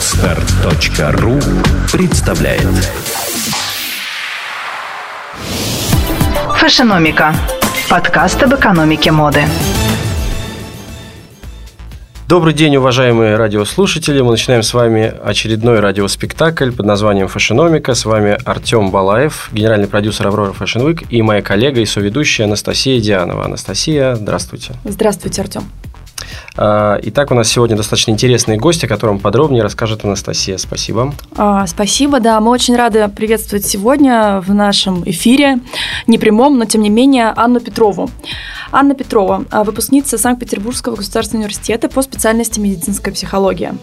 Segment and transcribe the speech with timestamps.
[0.00, 1.38] Отстар.ру
[1.92, 2.62] представляет
[6.56, 7.34] Фэшеномика.
[7.90, 9.42] Подкаст об экономике моды.
[12.28, 14.22] Добрый день, уважаемые радиослушатели.
[14.22, 17.92] Мы начинаем с вами очередной радиоспектакль под названием «Фэшеномика».
[17.92, 22.98] С вами Артем Балаев, генеральный продюсер «Аврора Fashion Week» и моя коллега и соведущая Анастасия
[23.02, 23.44] Дианова.
[23.44, 24.72] Анастасия, здравствуйте.
[24.84, 25.64] Здравствуйте, Артем.
[26.56, 30.58] А, итак, у нас сегодня достаточно интересный гость, о котором подробнее расскажет Анастасия.
[30.58, 31.14] Спасибо.
[31.36, 32.40] А, спасибо, да.
[32.40, 35.60] Мы очень рады приветствовать сегодня в нашем эфире,
[36.06, 38.10] не прямом, но тем не менее, Анну Петрову.
[38.72, 43.74] Анна Петрова, а, выпускница Санкт-Петербургского государственного университета по специальности медицинская психология.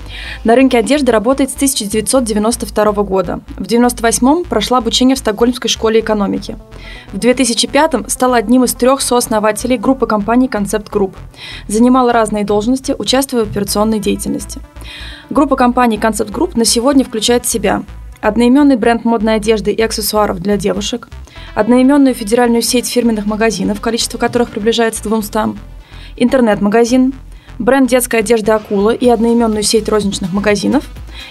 [0.45, 3.41] На рынке одежды работает с 1992 года.
[3.57, 6.57] В 1998 прошла обучение в Стокгольмской школе экономики.
[7.11, 11.17] В 2005 стала одним из трех сооснователей группы компаний «Concept Group».
[11.67, 12.56] Занимала разные должности,
[12.97, 14.61] участвуя в операционной деятельности.
[15.29, 17.83] Группа компаний «Concept Group» на сегодня включает в себя
[18.21, 21.09] одноименный бренд модной одежды и аксессуаров для девушек,
[21.55, 25.57] одноименную федеральную сеть фирменных магазинов, количество которых приближается к 200,
[26.17, 27.13] интернет-магазин,
[27.59, 30.85] бренд детской одежды «Acoola» и одноименную сеть розничных магазинов,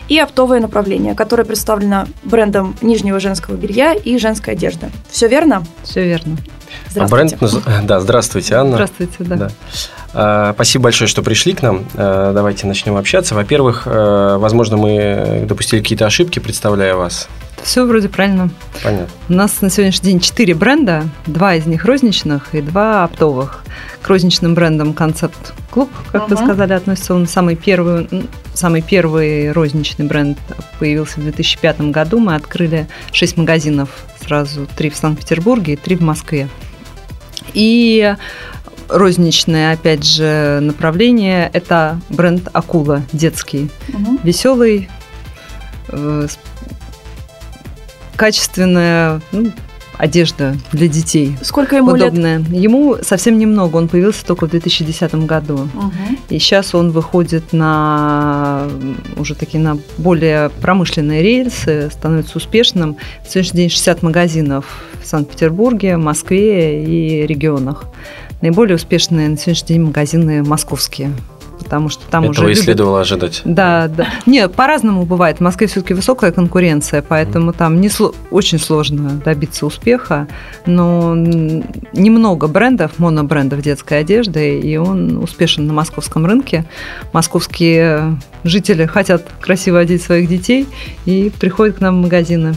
[0.08, 4.90] и оптовое направление, которое представлено брендом нижнего женского белья и женской одежды.
[5.10, 5.64] Все верно?
[5.82, 6.36] Все верно.
[6.90, 7.36] Здравствуйте.
[7.36, 8.72] Бренд, да, здравствуйте, Анна.
[8.72, 9.36] Здравствуйте, да.
[9.36, 9.50] да.
[10.12, 11.84] А, спасибо большое, что пришли к нам.
[11.94, 13.34] А, давайте начнем общаться.
[13.34, 17.28] Во-первых, а, возможно, мы допустили какие-то ошибки, представляя вас.
[17.62, 18.50] Все вроде правильно.
[18.82, 19.08] Понятно.
[19.28, 23.64] У нас на сегодняшний день четыре бренда, два из них розничных и два оптовых.
[24.02, 26.36] К розничным брендам концепт клуб, как uh-huh.
[26.36, 28.08] вы сказали, относится он самый первый,
[28.56, 30.38] самый первый розничный бренд
[30.78, 32.18] появился в 2005 году.
[32.18, 33.90] Мы открыли шесть магазинов
[34.20, 36.48] сразу, три в Санкт-Петербурге и три в Москве.
[37.52, 38.14] И
[38.88, 43.70] розничное, опять же, направление– это бренд «Акула» детский.
[43.88, 44.20] Угу.
[44.22, 44.88] Веселый,
[45.88, 46.26] э,
[48.16, 49.52] качественная ну,
[49.98, 51.36] одежда для детей.
[51.42, 52.38] Сколько ему удобная.
[52.38, 52.48] лет?
[52.48, 55.54] Ему совсем немного, он появился только в 2010 году.
[55.54, 56.18] Угу.
[56.30, 58.68] И сейчас он выходит на
[59.16, 62.96] уже такие на более промышленные рельсы, становится успешным.
[63.26, 64.66] В сегодняшний день 60 магазинов
[65.02, 67.84] в Санкт-Петербурге, Москве и регионах.
[68.42, 71.12] Наиболее успешные на сегодняшний день магазины московские
[71.66, 72.52] потому что там Этого уже...
[72.52, 73.42] и следовало ожидать.
[73.44, 74.06] Да, да.
[74.24, 75.38] Не, по-разному бывает.
[75.38, 78.14] В Москве все-таки высокая конкуренция, поэтому там не сло...
[78.30, 80.28] очень сложно добиться успеха,
[80.64, 86.64] но немного брендов, монобрендов детской одежды, и он успешен на московском рынке.
[87.12, 90.68] Московские жители хотят красиво одеть своих детей
[91.04, 92.54] и приходят к нам в магазины.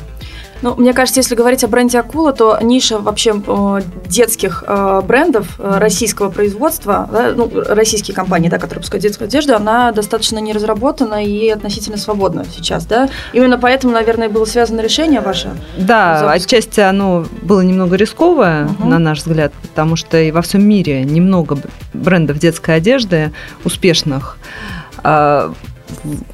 [0.62, 5.60] Ну, мне кажется, если говорить о бренде Акула, то ниша вообще э, детских э, брендов
[5.60, 10.54] э, российского производства, да, ну, российские компании, да, которые выпускают детскую одежду, она достаточно не
[10.54, 13.10] разработана и относительно свободна сейчас, да?
[13.34, 15.52] Именно поэтому, наверное, было связано решение ваше?
[15.78, 16.34] Да, запуска.
[16.34, 18.88] отчасти оно было немного рисковое, угу.
[18.88, 21.58] на наш взгляд, потому что и во всем мире немного
[21.94, 23.32] брендов детской одежды
[23.64, 24.38] успешных.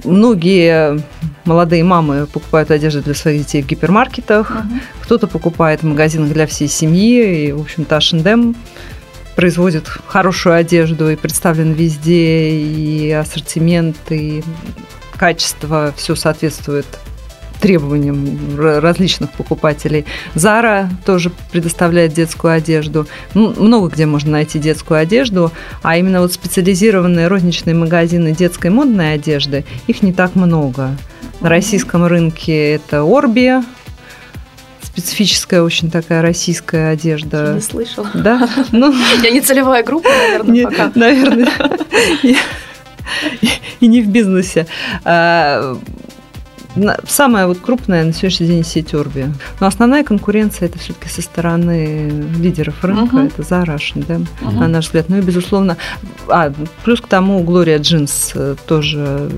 [0.03, 1.01] Многие
[1.45, 4.79] молодые мамы покупают одежду для своих детей в гипермаркетах, uh-huh.
[5.01, 8.55] кто-то покупает в магазинах для всей семьи, и, в общем-то, H&M
[9.35, 14.43] производит хорошую одежду и представлен везде, и ассортимент, и
[15.17, 16.85] качество, все соответствует
[17.65, 20.05] требованиям различных покупателей.
[20.35, 23.07] Зара тоже предоставляет детскую одежду.
[23.33, 29.65] Много где можно найти детскую одежду, а именно вот специализированные розничные магазины детской модной одежды,
[29.87, 30.95] их не так много.
[31.41, 33.63] На российском рынке это Орби,
[34.83, 37.53] специфическая очень такая российская одежда.
[37.55, 38.11] Не слышала.
[38.13, 38.47] Да?
[38.71, 38.93] Ну,
[39.23, 40.91] Я не целевая группа, наверное, не, пока.
[40.93, 41.49] Наверное.
[43.79, 44.67] И не в бизнесе.
[47.07, 49.27] Самая вот крупная на сегодняшний день сеть Орби.
[49.59, 53.27] Но основная конкуренция это все-таки со стороны лидеров рынка, uh-huh.
[53.27, 54.59] это Zara, да, uh-huh.
[54.59, 55.09] на наш взгляд.
[55.09, 55.77] Ну и безусловно,
[56.27, 56.51] а
[56.83, 59.29] плюс к тому Глория Джинс э, тоже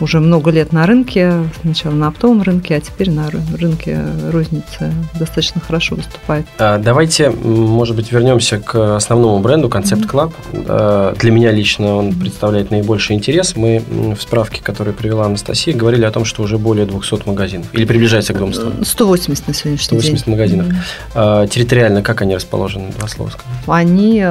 [0.00, 4.00] уже много лет на рынке, сначала на оптовом рынке, а теперь на рынке
[4.30, 6.46] розницы достаточно хорошо выступает.
[6.58, 10.32] А, давайте, может быть, вернемся к основному бренду Concept Club.
[10.52, 11.18] Mm-hmm.
[11.18, 13.56] Для меня лично он представляет наибольший интерес.
[13.56, 17.66] Мы в справке, которую привела Анастасия, говорили о том, что уже более 200 магазинов.
[17.72, 18.84] Или приближается к 200?
[18.84, 20.18] 180 на сегодняшний 180 день.
[20.18, 20.66] 180 магазинов.
[21.14, 21.48] Mm-hmm.
[21.48, 22.90] Территориально как они расположены?
[22.98, 23.50] Два слова скажем.
[23.66, 24.24] Они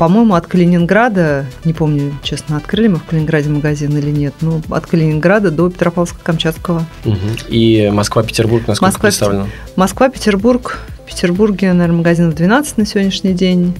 [0.00, 4.86] по-моему, от Калининграда, не помню, честно, открыли мы в Калининграде магазин или нет, но от
[4.86, 6.84] Калининграда до Петропавловска-Камчатского.
[7.04, 7.16] Угу.
[7.50, 9.46] И Москва-Петербург насколько Москва, представлена?
[9.76, 13.74] Москва-Петербург, в Петербурге, наверное, магазинов 12 на сегодняшний день,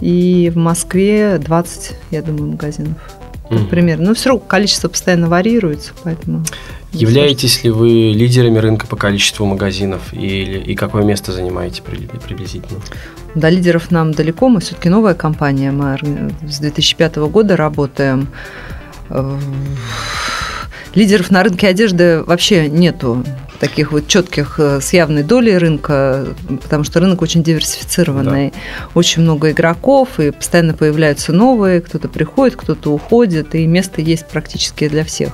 [0.00, 2.96] и в Москве 20, я думаю, магазинов.
[3.50, 3.98] например.
[3.98, 6.44] Но все равно количество постоянно варьируется, поэтому...
[6.94, 12.80] Являетесь ли вы лидерами рынка по количеству магазинов или, и какое место занимаете приблизительно?
[13.34, 15.98] До лидеров нам далеко, мы все-таки новая компания, мы
[16.48, 18.28] с 2005 года работаем.
[19.10, 19.38] Э,
[20.94, 23.24] лидеров на рынке одежды вообще нету
[23.64, 26.26] таких вот четких э, с явной долей рынка,
[26.62, 28.88] потому что рынок очень диверсифицированный, да.
[28.94, 34.86] очень много игроков, и постоянно появляются новые, кто-то приходит, кто-то уходит, и место есть практически
[34.86, 35.32] для всех.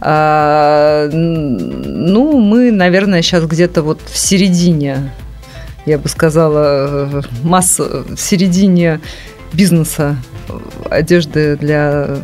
[0.00, 5.12] А, ну, мы, наверное, сейчас где-то вот в середине,
[5.84, 9.00] я бы сказала, масса, в середине
[9.52, 10.16] бизнеса
[10.90, 12.18] одежды для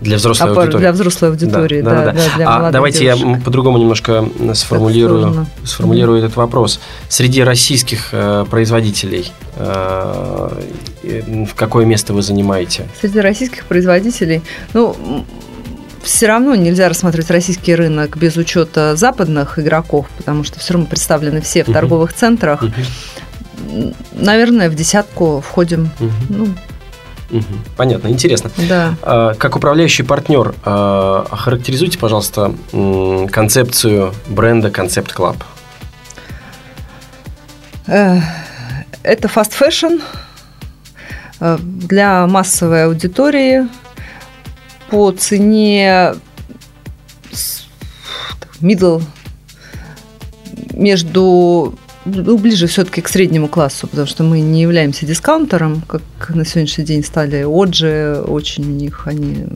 [0.00, 0.80] для взрослой Опор, аудитории.
[0.80, 1.90] Для взрослой аудитории, да.
[1.90, 2.12] да, да, да.
[2.12, 3.26] да для а давайте девушек.
[3.26, 4.24] я по-другому немножко
[4.54, 6.26] сформулирую, сформулирую mm-hmm.
[6.26, 6.80] этот вопрос.
[7.08, 10.50] Среди российских э, производителей э,
[11.02, 12.86] в какое место вы занимаете?
[13.00, 14.42] Среди российских производителей,
[14.72, 15.24] ну,
[16.02, 21.40] все равно нельзя рассматривать российский рынок без учета западных игроков, потому что все равно представлены
[21.40, 21.74] все в uh-huh.
[21.74, 22.62] торговых центрах.
[22.62, 23.94] Uh-huh.
[24.12, 25.90] Наверное, в десятку входим.
[26.00, 26.10] Uh-huh.
[26.30, 26.46] Ну,
[27.76, 28.50] Понятно, интересно.
[28.68, 28.94] Да.
[29.02, 32.54] А, как управляющий партнер, а, охарактеризуйте, пожалуйста,
[33.30, 35.36] концепцию бренда Concept Club.
[37.86, 38.20] Э,
[39.02, 40.00] это fast fashion
[41.40, 43.66] э, для массовой аудитории
[44.90, 46.14] по цене
[48.60, 49.02] middle
[50.72, 51.74] между
[52.04, 57.04] ближе все-таки к среднему классу, потому что мы не являемся дискаунтером, как на сегодняшний день
[57.04, 59.46] стали Оджи, очень у них они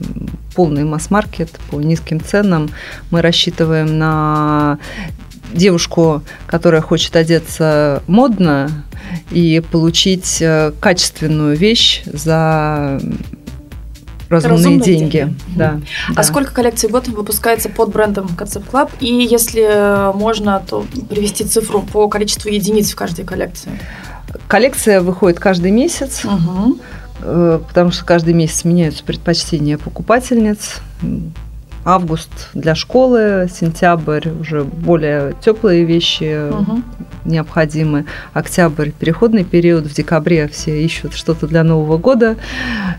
[0.55, 2.69] полный масс-маркет по низким ценам.
[3.11, 4.79] Мы рассчитываем на
[5.53, 8.69] девушку, которая хочет одеться модно
[9.31, 12.99] и получить э, качественную вещь за
[14.29, 15.11] разумные, разумные деньги.
[15.17, 15.35] деньги.
[15.55, 15.79] Да,
[16.09, 16.23] а да.
[16.23, 18.89] сколько коллекций в год выпускается под брендом Concept Club?
[18.99, 23.79] И если можно, то привести цифру по количеству единиц в каждой коллекции.
[24.47, 26.23] Коллекция выходит каждый месяц.
[26.25, 26.79] Угу
[27.17, 30.79] потому что каждый месяц меняются предпочтения покупательниц
[31.85, 36.81] август для школы, сентябрь уже более теплые вещи угу.
[37.23, 42.37] необходимы, октябрь переходный период, в декабре все ищут что-то для Нового года,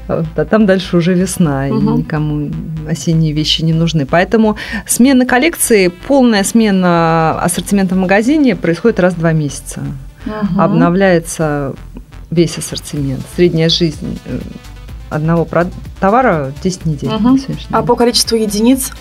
[0.07, 1.77] а там дальше уже весна, угу.
[1.77, 2.51] и никому
[2.89, 4.07] осенние вещи не нужны.
[4.07, 4.57] Поэтому
[4.87, 9.83] смена коллекции, полная смена ассортимента в магазине происходит раз в два месяца.
[10.27, 10.61] Угу.
[10.61, 11.75] Обновляется
[12.31, 13.23] весь ассортимент.
[13.35, 14.39] Средняя жизнь э,
[15.11, 15.47] одного
[16.01, 17.11] товара 10 недель.
[17.11, 17.39] Угу.
[17.71, 18.93] А по количеству единиц?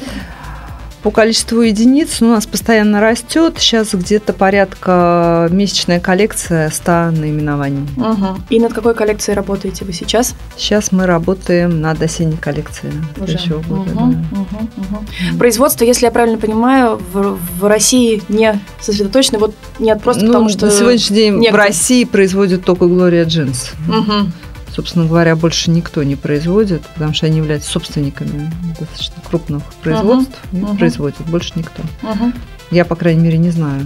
[1.06, 3.60] По количеству единиц у нас постоянно растет.
[3.60, 7.88] Сейчас где-то порядка месячная коллекция 100 наименований.
[7.96, 8.42] Угу.
[8.50, 10.34] И над какой коллекцией работаете вы сейчас?
[10.58, 12.92] Сейчас мы работаем над осенней коллекцией.
[13.22, 13.38] Уже.
[13.54, 14.02] Года, угу, да.
[14.02, 15.38] угу, угу.
[15.38, 20.50] Производство, если я правильно понимаю, в, в России не сосредоточено, вот нет просто ну, потому,
[20.50, 20.66] что...
[20.66, 21.56] На сегодняшний день некто...
[21.56, 23.74] в России производят только Глория Джинс.
[23.88, 24.32] Угу
[24.76, 30.60] собственно говоря, больше никто не производит, потому что они являются собственниками достаточно крупных производств uh-huh.
[30.60, 30.78] и uh-huh.
[30.78, 31.22] производят.
[31.28, 31.82] Больше никто.
[32.02, 32.36] Uh-huh.
[32.72, 33.86] Я, по крайней мере, не знаю.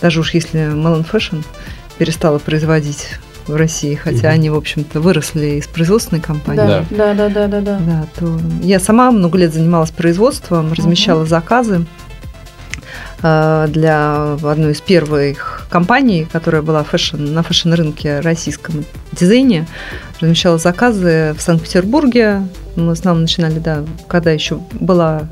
[0.00, 1.44] Даже уж если Melon Fashion
[1.98, 3.08] перестала производить
[3.46, 4.34] в России, хотя угу.
[4.34, 6.58] они, в общем-то, выросли из производственной компании.
[6.58, 7.78] Да, да, да, да, да, да.
[7.78, 11.28] да то я сама много лет занималась производством, размещала угу.
[11.28, 11.84] заказы
[13.22, 19.66] для одной из первых компаний, которая была fashion, на fashion -рынке российском дизайне,
[20.20, 22.42] размещала заказы в Санкт-Петербурге.
[22.74, 25.28] Мы с нами начинали, да, когда еще была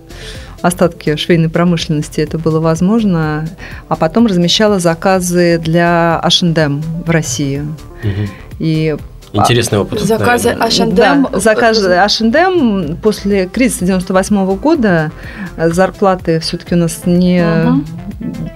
[0.62, 3.48] остатки швейной промышленности, это было возможно.
[3.88, 7.60] А потом размещала заказы для H&M в России.
[8.04, 8.28] Угу.
[8.60, 8.96] И
[9.32, 10.00] Интересный опыт.
[10.00, 10.94] Заказы H&M.
[10.94, 15.12] Да, заказы H&M после кризиса 98 -го года
[15.56, 17.84] зарплаты все-таки у нас не угу.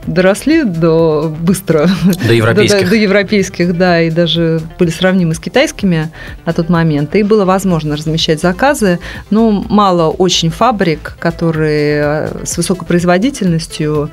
[0.06, 1.88] доросли до быстро.
[2.26, 2.78] До европейских.
[2.78, 6.10] До, до, до европейских, да, и даже были сравнимы с китайскими
[6.44, 7.14] на тот момент.
[7.14, 8.98] И было возможно размещать заказы,
[9.30, 14.10] но мало очень фабрик, которые с высокой производительностью,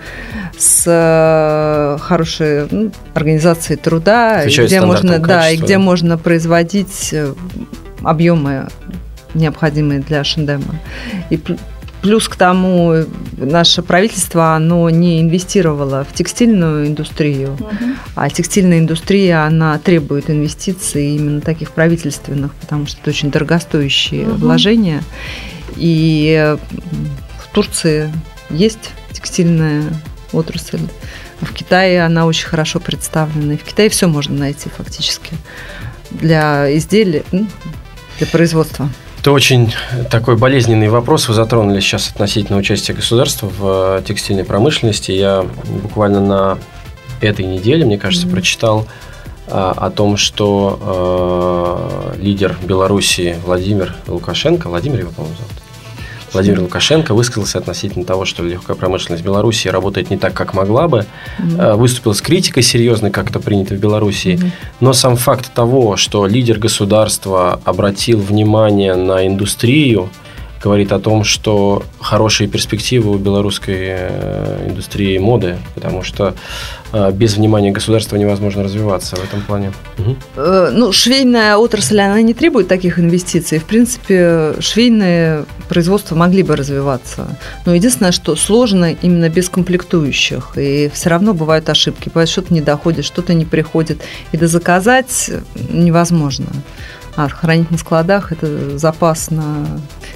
[0.57, 6.50] с э, хорошей ну, организацией труда, где можно, да, и где можно производить
[7.13, 7.33] э,
[8.03, 8.67] объемы
[9.33, 10.75] необходимые для Шендема.
[11.29, 11.39] И
[12.01, 13.05] Плюс к тому,
[13.37, 17.69] наше правительство, оно не инвестировало в текстильную индустрию, угу.
[18.15, 24.37] а текстильная индустрия, она требует инвестиций именно таких правительственных, потому что это очень дорогостоящие угу.
[24.37, 25.03] вложения.
[25.75, 26.57] И
[27.39, 28.11] в Турции
[28.49, 29.83] есть текстильная
[30.33, 30.79] отрасль.
[31.39, 33.53] В Китае она очень хорошо представлена.
[33.53, 35.33] И в Китае все можно найти фактически
[36.11, 38.89] для изделий, для производства?
[39.19, 39.71] Это очень
[40.09, 41.27] такой болезненный вопрос.
[41.27, 45.11] Вы затронули сейчас относительно участия государства в э, текстильной промышленности.
[45.11, 45.45] Я
[45.83, 46.57] буквально на
[47.21, 48.31] этой неделе, мне кажется, mm-hmm.
[48.31, 48.87] прочитал
[49.47, 55.60] а, о том, что э, лидер Белоруссии Владимир Лукашенко, Владимир его, по-моему, зовут,
[56.33, 61.05] Владимир Лукашенко высказался относительно того, что легкая промышленность Беларуси работает не так, как могла бы.
[61.39, 61.75] Mm-hmm.
[61.75, 64.27] Выступил с критикой серьезной, как это принято в Беларуси.
[64.39, 64.51] Mm-hmm.
[64.79, 70.09] Но сам факт того, что лидер государства обратил внимание на индустрию,
[70.61, 76.35] говорит о том, что хорошие перспективы у белорусской э, индустрии моды, потому что
[76.93, 79.73] э, без внимания государства невозможно развиваться в этом плане.
[79.97, 80.15] Угу.
[80.71, 83.59] Ну, швейная отрасль, она не требует таких инвестиций.
[83.59, 87.27] В принципе, швейные производства могли бы развиваться.
[87.65, 90.57] Но единственное, что сложно именно без комплектующих.
[90.57, 92.09] И все равно бывают ошибки.
[92.09, 94.01] Бывает, что-то не доходит, что-то не приходит.
[94.31, 95.31] И заказать
[95.69, 96.47] невозможно.
[97.15, 99.65] А хранить на складах это запас на...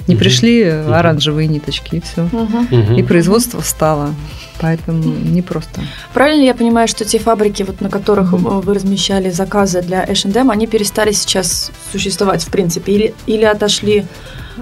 [0.06, 0.20] Не угу.
[0.20, 0.92] пришли угу.
[0.92, 2.24] оранжевые ниточки, и все.
[2.24, 2.96] Угу.
[2.96, 4.14] И производство встало.
[4.58, 5.82] Поэтому непросто.
[6.14, 10.50] Правильно я понимаю, что те фабрики, вот, на которых mm вы размещали заказы для H&M,
[10.50, 14.06] они перестали сейчас существовать, в принципе, или, или отошли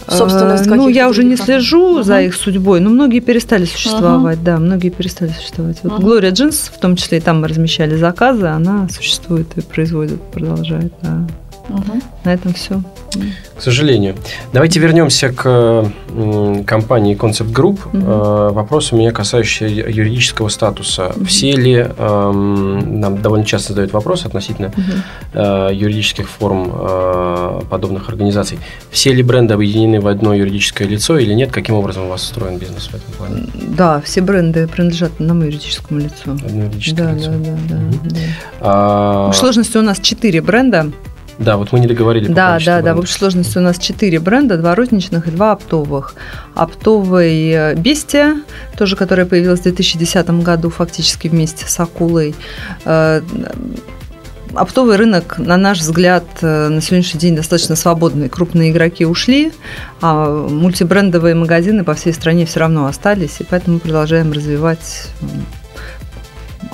[0.08, 4.38] собственно, э, Ну, я уже не слежу uh за их судьбой, но многие перестали существовать,
[4.38, 5.78] uh да, многие перестали существовать.
[5.82, 10.20] Вот Глория Джинс, в том числе и там мы размещали заказы, она существует и производит,
[10.22, 11.26] продолжает, да.
[11.68, 12.00] Угу.
[12.24, 12.80] На этом все.
[13.56, 14.16] К сожалению.
[14.52, 15.90] Давайте вернемся к
[16.66, 17.78] компании Concept Group.
[17.92, 18.54] Угу.
[18.54, 21.12] Вопрос у меня касающийся юридического статуса.
[21.16, 21.24] Угу.
[21.24, 25.40] Все ли, эм, нам довольно часто задают вопрос относительно угу.
[25.72, 28.58] юридических форм э, подобных организаций,
[28.90, 31.52] все ли бренды объединены в одно юридическое лицо или нет?
[31.52, 33.46] Каким образом у вас устроен бизнес в этом плане?
[33.54, 36.32] Да, все бренды принадлежат одному юридическому лицу.
[36.32, 37.30] Одно юридическое да, лицо.
[37.30, 37.98] Да, да, да, угу.
[38.10, 38.20] да.
[38.60, 39.30] А...
[39.30, 40.90] В сложности у нас четыре бренда.
[41.38, 42.26] Да, вот мы не договорили.
[42.28, 42.94] Да, да, да.
[42.94, 46.14] В общей сложности у нас четыре бренда, два розничных и два оптовых.
[46.54, 48.42] Оптовый э, Бестия,
[48.78, 52.34] тоже которая появилась в 2010 году фактически вместе с Акулой.
[52.84, 53.20] Э,
[54.54, 58.28] оптовый рынок, на наш взгляд, э, на сегодняшний день достаточно свободный.
[58.28, 59.52] Крупные игроки ушли,
[60.00, 65.08] а мультибрендовые магазины по всей стране все равно остались, и поэтому мы продолжаем развивать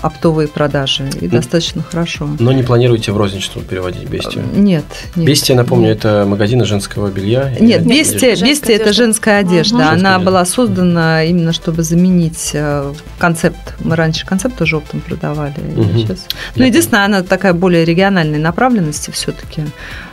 [0.02, 2.28] оптовые продажи, и ну, достаточно хорошо.
[2.38, 4.44] Но не планируете в розничную переводить Бестию?
[4.54, 4.84] Нет.
[5.16, 5.98] нет Бестия, напомню, нет.
[5.98, 7.54] это магазины женского белья?
[7.58, 9.76] Нет, Бестия, Бестия это женская одежда.
[9.76, 9.82] Угу.
[9.84, 10.18] Она одежда.
[10.18, 13.74] была создана именно, чтобы заменить э, концепт.
[13.80, 15.54] Мы раньше концепт тоже оптом продавали.
[15.76, 15.98] Угу.
[15.98, 16.26] Сейчас.
[16.56, 19.62] Ну, единственное, она такая более региональной направленности все-таки.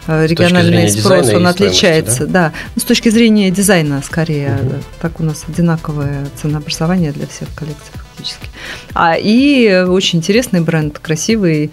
[0.07, 2.25] Э, региональный спрос, он отличается.
[2.25, 2.49] Да?
[2.49, 2.53] да.
[2.75, 4.57] Ну, с точки зрения дизайна, скорее.
[4.61, 4.73] Угу.
[5.01, 7.91] Так у нас одинаковое ценообразование для всех коллекций
[8.27, 8.49] фактически.
[8.93, 11.71] А, и очень интересный бренд, красивый,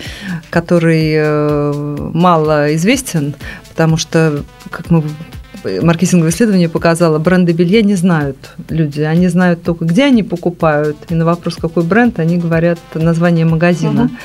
[0.50, 1.73] который э,
[2.12, 3.34] мало известен,
[3.70, 5.02] потому что, как мы
[5.82, 8.37] маркетинговое исследование показало, бренды белья не знают
[8.68, 9.00] люди.
[9.00, 10.96] Они знают только, где они покупают.
[11.08, 14.11] И на вопрос, какой бренд, они говорят название магазина.
[14.11, 14.18] Uh-huh.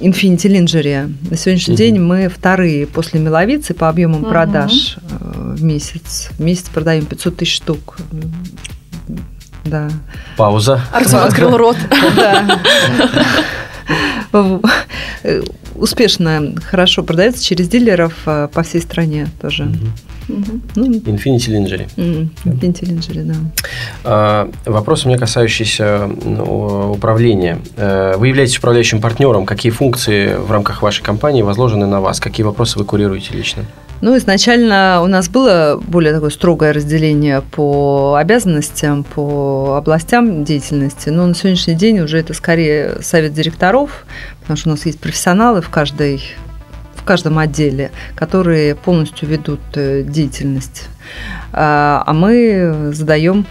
[0.00, 1.12] Infinity Lingerie.
[1.30, 1.78] На сегодняшний uh-huh.
[1.78, 4.28] день мы вторые после Меловицы по объемам uh-huh.
[4.28, 6.30] продаж э, в месяц.
[6.32, 7.96] В месяц продаем 500 тысяч штук.
[9.64, 9.88] Да.
[10.36, 10.80] Пауза.
[10.92, 11.76] Артем открыл рот.
[12.16, 12.60] Да.
[15.74, 19.68] Успешно, хорошо продается через дилеров э, по всей стране тоже.
[20.28, 21.88] Ну, Infinity Lingerie.
[21.96, 23.34] Infinity Lingerie, да.
[24.04, 27.58] А, вопрос у меня касающийся ну, управления.
[27.76, 29.46] Э, вы являетесь управляющим партнером.
[29.46, 32.20] Какие функции в рамках вашей компании возложены на вас?
[32.20, 33.64] Какие вопросы вы курируете лично?
[34.04, 41.26] Ну, изначально у нас было более такое строгое разделение по обязанностям, по областям деятельности, но
[41.26, 44.04] на сегодняшний день уже это скорее совет директоров,
[44.42, 46.22] потому что у нас есть профессионалы в каждой
[46.96, 50.88] в каждом отделе, которые полностью ведут э, деятельность.
[51.54, 53.46] А, а мы задаем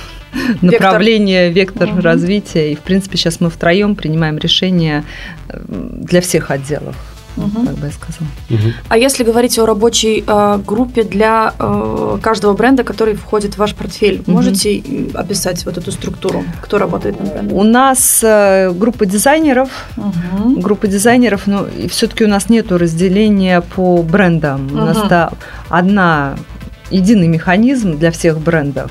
[0.60, 2.02] направление, вектор угу.
[2.02, 2.72] развития.
[2.72, 5.04] И, в принципе, сейчас мы втроем принимаем решения
[5.48, 7.66] э, для всех отделов угу.
[7.66, 8.28] как бы я сказала.
[8.50, 8.72] Угу.
[8.88, 13.74] А если говорить о рабочей э, группе для э, каждого бренда, который входит в ваш
[13.74, 14.32] портфель, угу.
[14.32, 14.82] можете
[15.14, 17.54] описать вот эту структуру, кто работает на бренде?
[17.54, 20.60] У нас э, группа дизайнеров, угу.
[20.60, 24.66] группа дизайнеров, но ну, все-таки у нас нет разделения по брендам.
[24.66, 24.74] Угу.
[24.74, 25.30] У нас да,
[25.68, 26.36] одна
[26.90, 28.90] единый механизм для всех брендов.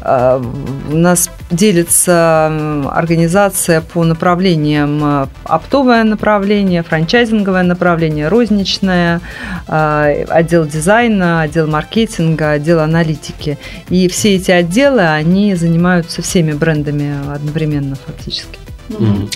[0.00, 0.42] А,
[0.90, 2.46] у нас делится
[2.90, 9.20] организация по направлениям оптовое направление, франчайзинговое направление, розничное,
[9.68, 13.58] а, отдел дизайна, отдел маркетинга, отдел аналитики.
[13.88, 18.58] И все эти отделы, они занимаются всеми брендами одновременно фактически.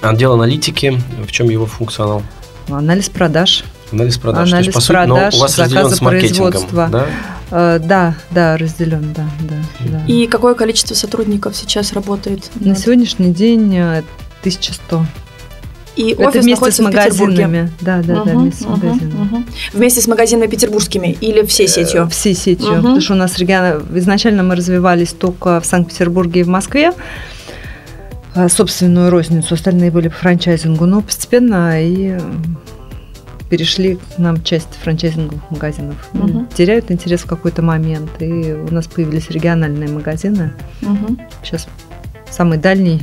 [0.03, 2.23] Отдел аналитики, в чем его функционал?
[2.69, 3.65] Анализ продаж.
[3.93, 4.49] Анализ продаж.
[4.53, 6.89] Анализ То есть, по продаж, сути, но у вас разделен заказа с маркетингом, производства.
[6.91, 7.07] да?
[7.51, 9.55] Э, Да, да, разделен, да, да,
[9.89, 10.05] да.
[10.07, 12.51] И какое количество сотрудников сейчас работает?
[12.57, 14.03] На над- сегодняшний день э,
[14.41, 15.07] 1100.
[15.95, 17.71] И Это офис вместе с магазинами.
[17.81, 19.15] Да, да, да, Мгм, вместе с магазинами.
[19.15, 19.47] мгм.
[19.73, 22.03] Вместе с магазинами петербургскими или всей сетью?
[22.03, 22.67] Э, Всей сетью.
[22.73, 22.77] Мгм.
[22.83, 23.83] Потому что у нас регион...
[23.95, 26.93] изначально мы развивались только в Санкт-Петербурге и в Москве.
[28.35, 32.21] э, Собственную розницу, остальные были по франчайзингу, но постепенно и э,
[33.51, 35.97] перешли к нам часть франчайзинговых магазинов.
[36.13, 36.49] Мгм.
[36.55, 40.53] Теряют интерес в какой-то момент, и у нас появились региональные магазины.
[40.83, 41.19] Мгм.
[41.45, 41.69] Сейчас
[42.31, 43.03] самый дальний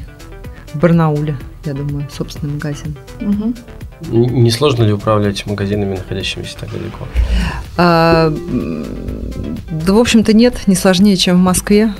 [0.73, 2.95] в Барнауле, я думаю, собственный магазин.
[3.21, 3.43] Н-
[4.43, 7.07] Не сложно ли управлять магазинами, находящимися так далеко?
[7.77, 8.33] А,
[9.71, 11.93] да, в общем-то, нет, не сложнее, чем в Москве.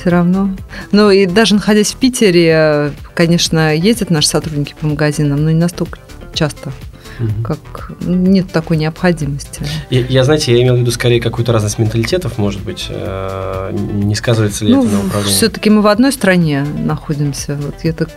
[0.00, 0.50] Все равно.
[0.90, 5.98] Ну и даже находясь в Питере, конечно, ездят наши сотрудники по магазинам, но не настолько
[6.32, 6.72] часто,
[7.18, 7.42] Мгм.
[7.44, 9.64] как нет такой необходимости.
[9.90, 12.86] Я, я, знаете, я имел в виду скорее какую-то разность менталитетов, может быть.
[12.88, 15.34] э, Не сказывается ли Ну, это на управлении?
[15.36, 17.56] все-таки мы в одной стране находимся.
[17.60, 18.08] Вот я так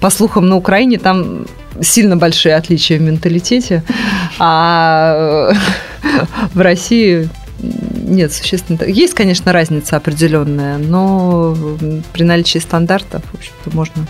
[0.00, 1.46] по слухам на Украине там
[1.80, 3.82] сильно большие отличия в менталитете,
[4.38, 5.52] а
[6.54, 7.28] в России
[7.62, 8.82] нет, существенно.
[8.84, 11.56] Есть, конечно, разница определенная, но
[12.12, 14.06] при наличии стандартов, в общем-то, можно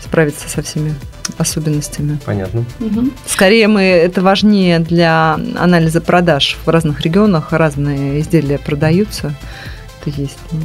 [0.00, 0.94] справиться со всеми
[1.38, 2.18] особенностями.
[2.24, 2.64] Понятно.
[2.78, 3.12] Мгм.
[3.26, 9.34] Скорее мы это важнее для анализа продаж в разных регионах, разные изделия продаются.
[10.04, 10.38] Это есть.
[10.52, 10.60] ну,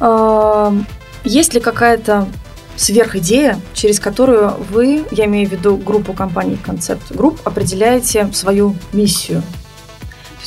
[0.00, 0.72] А,
[1.24, 2.28] Есть ли какая-то
[2.76, 9.42] сверхидея, через которую вы, я имею в виду группу компаний Concept Group, определяете свою миссию?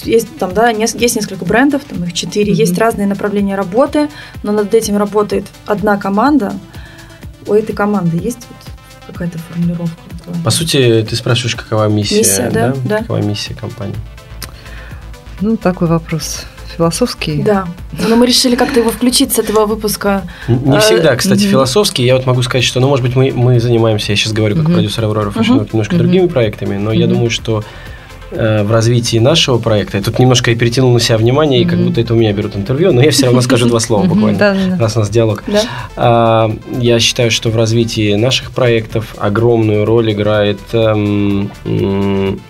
[0.06, 2.60] Есть там, да, есть несколько брендов, там их четыре, Мгм.
[2.60, 4.08] есть разные направления работы,
[4.44, 6.54] но над этим работает одна команда.
[7.48, 8.74] У этой команды есть вот
[9.08, 9.96] какая-то формулировка?
[10.44, 12.98] По сути, ты спрашиваешь, какова миссия, Миссия, да, да.
[13.00, 13.96] Какова миссия компании?
[15.42, 16.46] Ну, такой вопрос
[16.78, 17.44] философский.
[17.44, 17.68] Да,
[18.08, 20.24] но мы решили как-то его включить с этого выпуска.
[20.48, 22.04] Не А, всегда, кстати, философский.
[22.06, 24.66] Я вот могу сказать, что, ну, может быть, мы, мы занимаемся, я сейчас говорю как
[24.66, 25.30] продюсер Мгм.
[25.30, 27.64] Week, немножко другими проектами, но я думаю, что
[28.32, 31.80] э, в развитии нашего проекта, я тут немножко и перетянул на себя внимание, и как
[31.80, 34.96] будто это у меня берут интервью, но я все равно скажу два слова буквально, раз
[34.96, 35.44] у нас диалог.
[35.96, 41.52] А, Я считаю, что в развитии наших проектов огромную роль играет эм,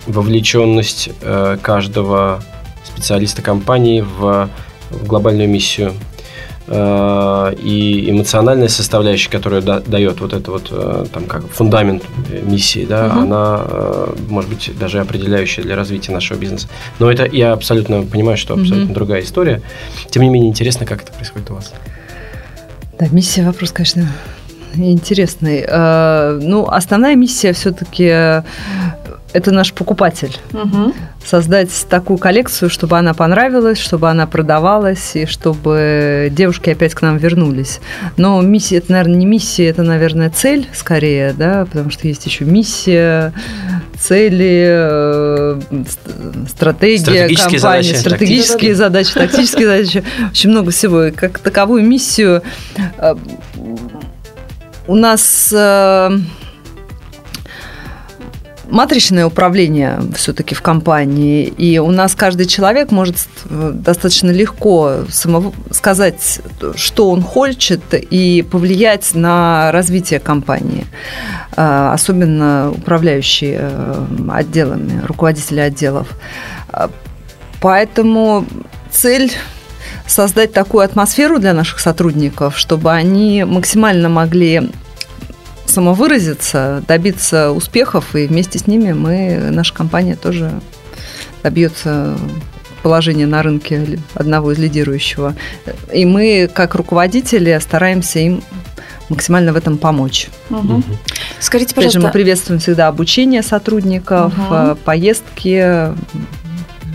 [0.06, 2.42] вовлеченность э, каждого
[2.84, 4.48] специалиста компании в
[5.06, 5.94] глобальную миссию.
[6.68, 12.02] Э, И эмоциональная составляющая, которая да- дает вот это вот э, там как фундамент
[12.42, 13.18] миссии, да, Мгм.
[13.18, 16.68] она э, может быть даже определяющая для развития нашего бизнеса.
[16.98, 18.94] Но это я абсолютно понимаю, что абсолютно Мгм.
[18.94, 19.60] другая история.
[20.10, 21.72] Тем не менее интересно, как это происходит у вас.
[22.98, 24.06] Да, миссия вопрос, конечно,
[24.76, 25.66] интересный.
[26.46, 28.42] Ну, основная миссия все-таки
[29.32, 30.36] это наш покупатель.
[30.52, 30.94] Мгм.
[31.24, 37.16] Создать такую коллекцию, чтобы она понравилась, чтобы она продавалась, и чтобы девушки опять к нам
[37.16, 37.80] вернулись.
[38.16, 42.44] Но миссия, это, наверное, не миссия, это, наверное, цель скорее, да, потому что есть еще
[42.44, 43.32] миссия,
[43.98, 51.04] цели, э, ст- стратегия Стратегические компании, задачи, стратегические задачи, тактические задачи, очень много всего.
[51.04, 52.42] И как таковую миссию
[52.98, 53.14] э,
[54.88, 56.18] у нас э,
[58.72, 65.52] матричное управление все-таки в компании, и у нас каждый человек может э, достаточно легко самого
[65.70, 66.40] сказать,
[66.74, 70.86] что он хочет, и повлиять на развитие компании,
[71.54, 76.08] Э, особенно управляющие э, отделами, руководители отделов.
[77.60, 78.46] Поэтому
[78.90, 79.30] цель
[80.06, 84.70] создать такую атмосферу для наших сотрудников, чтобы они максимально могли
[85.72, 90.60] самовыразиться, добиться успехов, и вместе с ними мы, наша компания тоже
[91.42, 92.16] добьется
[92.82, 95.34] положения на рынке одного из лидирующего.
[95.92, 98.42] И мы, как руководители, стараемся им
[99.08, 100.28] максимально в этом помочь.
[100.48, 100.84] Мгм.
[101.38, 105.94] Скажите, Опять же, пожалуйста, мы приветствуем всегда обучение сотрудников, э, поездки,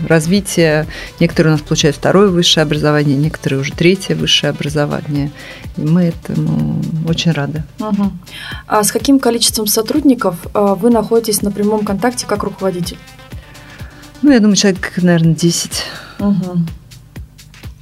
[0.06, 0.86] развитие.
[1.20, 5.30] Некоторые у нас получают второе высшее образование, некоторые уже третье высшее образование.
[5.76, 7.64] И мы этому очень рады.
[7.78, 8.18] Мгм.
[8.66, 12.98] А с каким количеством сотрудников а, вы находитесь на прямом контакте как руководитель?
[14.22, 15.84] Ну, я думаю, человек, наверное, 10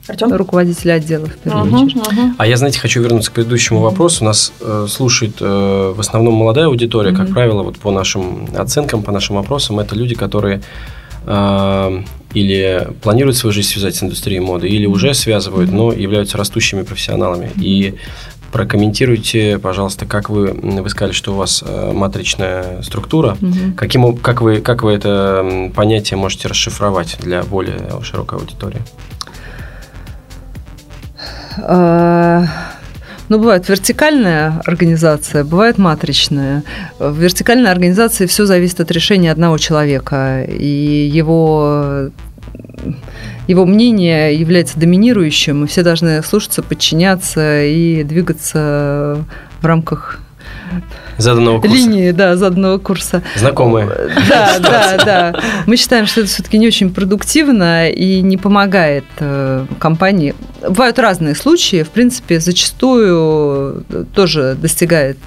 [0.08, 0.32] Артем?
[0.34, 2.02] руководителей отделов, в первую очередь.
[2.38, 4.22] А я, знаете, хочу вернуться к предыдущему вопросу.
[4.22, 7.34] У нас э, слушает э, в основном молодая аудитория, как Мгм.
[7.34, 10.62] правило, вот по нашим оценкам, по нашим вопросам, это люди, которые
[11.26, 17.50] или планируют свою жизнь связать с индустрией моды, или уже связывают, но являются растущими профессионалами.
[17.56, 17.94] И
[18.52, 23.36] Прокомментируйте, пожалуйста, как вы, вы сказали, что у вас э, матричная структура.
[23.42, 23.74] Угу.
[23.76, 28.80] Каким, как, вы, как вы это понятие можете расшифровать для более широкой аудитории?
[33.28, 36.62] Ну, бывает вертикальная организация, бывает матричная.
[36.98, 42.10] В вертикальной организации все зависит от решения одного человека, и его
[43.48, 49.24] его мнение является доминирующим, и все должны слушаться, подчиняться и двигаться
[49.60, 50.20] в рамках
[51.18, 51.76] заданного курса.
[51.76, 53.22] Линии, да, заданного курса.
[53.36, 53.88] Знакомые.
[54.28, 55.40] Да, да, да.
[55.66, 60.34] Мы считаем, что это все-таки не очень продуктивно и не помогает э, компании.
[60.62, 61.82] Бывают разные случаи.
[61.82, 65.18] В принципе, зачастую тоже достигает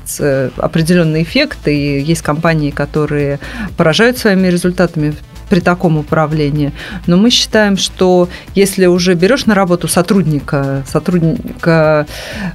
[0.58, 3.40] определенный эффект, и есть компании, которые
[3.78, 5.16] поражают своими результатами
[5.50, 6.72] при таком управлении.
[7.08, 12.06] Но мы считаем, что если уже берешь на работу сотрудника, сотрудника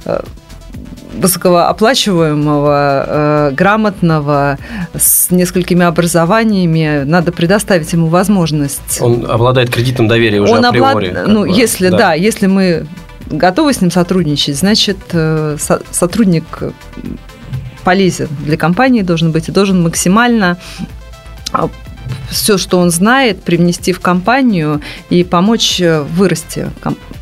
[0.05, 0.21] э,
[1.15, 4.57] высокооплачиваемого, э, грамотного,
[4.93, 8.99] с несколькими образованиями, надо предоставить ему возможность.
[9.01, 11.09] Он обладает кредитом доверия уже Он априори.
[11.09, 11.27] Облад...
[11.27, 11.97] Ну, бы, если да.
[11.97, 12.85] да, если мы
[13.29, 16.45] готовы с ним сотрудничать, значит, э, со- сотрудник
[17.83, 20.57] полезен для компании должен быть и должен максимально
[21.51, 21.69] а,
[22.29, 26.69] все, что он знает, привнести в компанию и помочь э, вырасти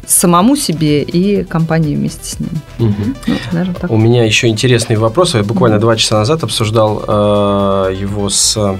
[0.06, 2.50] самому себе и компании вместе с ним.
[2.80, 3.04] Угу.
[3.28, 3.92] Вот, наверное, так.
[3.92, 5.36] У меня еще интересный вопрос.
[5.36, 8.78] Я буквально два часа назад обсуждал э, его с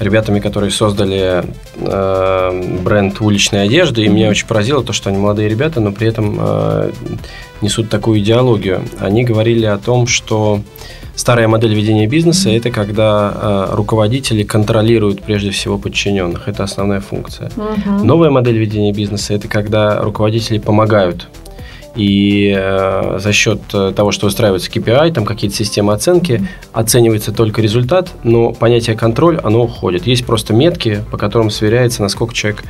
[0.00, 1.44] ребятами, которые создали
[1.76, 6.08] э, бренд уличной одежды, и меня очень поразило то, что они молодые ребята, но при
[6.08, 6.92] этом э,
[7.60, 8.82] несут такую идеологию.
[8.98, 10.62] Они говорили о том, что
[11.14, 13.32] Старая модель ведения бизнеса– это когда
[13.70, 16.48] э, руководители контролируют прежде всего подчиненных.
[16.48, 17.50] Это основная функция.
[17.56, 18.04] Угу.
[18.04, 21.28] Новая модель ведения бизнеса– это когда руководители помогают
[21.96, 27.60] и э, за счет э, того, что устраивается KPI, там какие-то системы оценки, оценивается только
[27.60, 30.06] результат, но понятие контроль, оно уходит.
[30.06, 32.62] Есть просто метки, по которым сверяется, насколько человек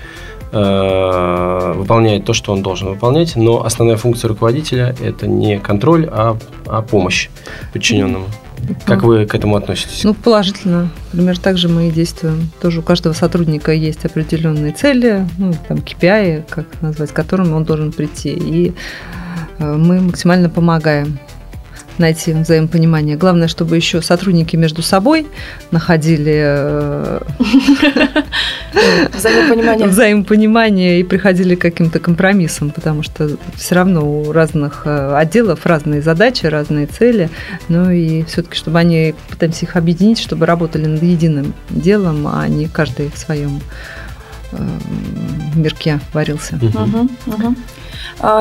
[0.52, 6.36] э, выполняет то, что он должен выполнять, но основная функция руководителя– это не контроль, а,
[6.66, 7.28] а помощь
[7.72, 8.26] подчиненному.
[8.84, 10.04] Как вы к этому относитесь?
[10.04, 10.90] Ну, положительно.
[11.12, 12.50] Примерно так же мы и действуем.
[12.60, 17.64] Тоже у каждого сотрудника есть определенные цели, ну, там, KPI, как назвать, к которым он
[17.64, 18.30] должен прийти.
[18.30, 18.74] И
[19.58, 21.18] э, мы максимально помогаем
[22.00, 23.16] найти взаимопонимание.
[23.16, 25.26] Главное, чтобы еще сотрудники между собой
[25.70, 27.20] находили э,
[29.14, 29.86] взаимопонимание.
[29.86, 36.02] взаимопонимание и приходили к каким-то компромиссам, потому что все равно у разных э, отделов разные
[36.02, 37.30] задачи, разные цели,
[37.68, 42.66] ну и все-таки, чтобы они пытаемся их объединить, чтобы работали над единым делом, а не
[42.66, 43.60] каждый в своем
[44.52, 44.56] э,
[45.54, 46.56] мирке варился.
[46.56, 47.54] Угу, угу.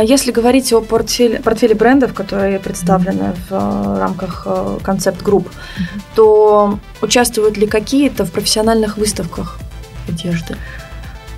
[0.04, 6.02] Если говорить о портфеле, портфеле брендов, которые представлены в э, рамках э, концепт-групп, mm-hmm.
[6.16, 9.60] то участвуют ли какие-то в профессиональных выставках
[10.08, 10.56] одежды?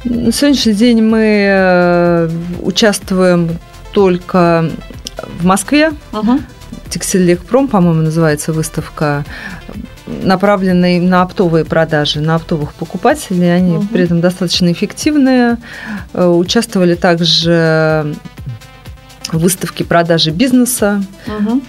[0.04, 2.30] На сегодняшний день мы э,
[2.62, 3.60] участвуем
[3.92, 4.72] только
[5.40, 5.92] в Москве.
[6.12, 6.42] Uh-huh.
[6.90, 9.24] Текстильлекпром, по-моему, называется выставка
[10.24, 13.54] направленные на оптовые продажи, на оптовых покупателей.
[13.56, 13.88] Они угу.
[13.92, 15.58] при этом достаточно эффективные.
[16.14, 18.16] Э, участвовали также
[19.32, 21.04] в выставке продажи бизнеса.
[21.28, 21.62] Угу.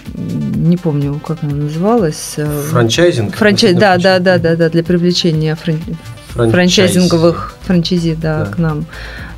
[0.55, 2.35] Не помню, как она называлась.
[2.69, 3.35] Франчайзинг?
[3.35, 5.79] Франчайз, да, да, да, да, да, для привлечения фран...
[6.51, 8.51] франчайзинговых франчайзи да, да.
[8.51, 8.85] к нам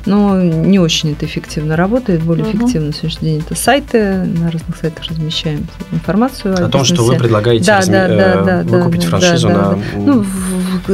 [0.06, 2.22] но не очень это эффективно работает.
[2.22, 2.56] Более угу.
[2.56, 4.24] эффективно на сегодняшний день это сайты.
[4.24, 7.92] На разных сайтах размещаем информацию о, о том, что вы предлагаете да, разми...
[7.92, 9.70] да, да, да, выкупить да, франшизу да, на...
[9.72, 9.80] Да.
[9.96, 10.24] Ну,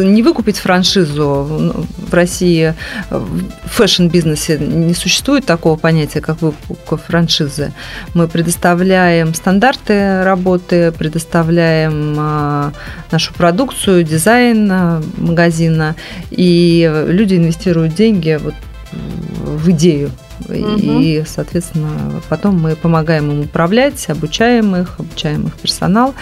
[0.02, 1.46] не выкупить франшизу.
[1.48, 2.74] Ну, в России
[3.10, 7.72] в fashion-бизнесе не существует такого понятия, как выкупка франшизы.
[8.14, 12.72] Мы предоставляем стандарты работы, предоставляем а,
[13.10, 15.96] нашу продукцию, дизайн а, магазина,
[16.30, 18.54] и люди инвестируют деньги вот
[18.92, 20.10] в идею.
[20.48, 20.54] Угу.
[20.54, 26.14] И, соответственно, потом мы помогаем им управлять, обучаем их, обучаем их персонал.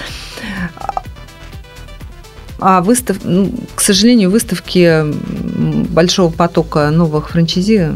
[2.61, 3.19] А выстав...
[3.25, 5.05] ну, к сожалению, выставки
[5.93, 7.91] большого потока новых франчайзи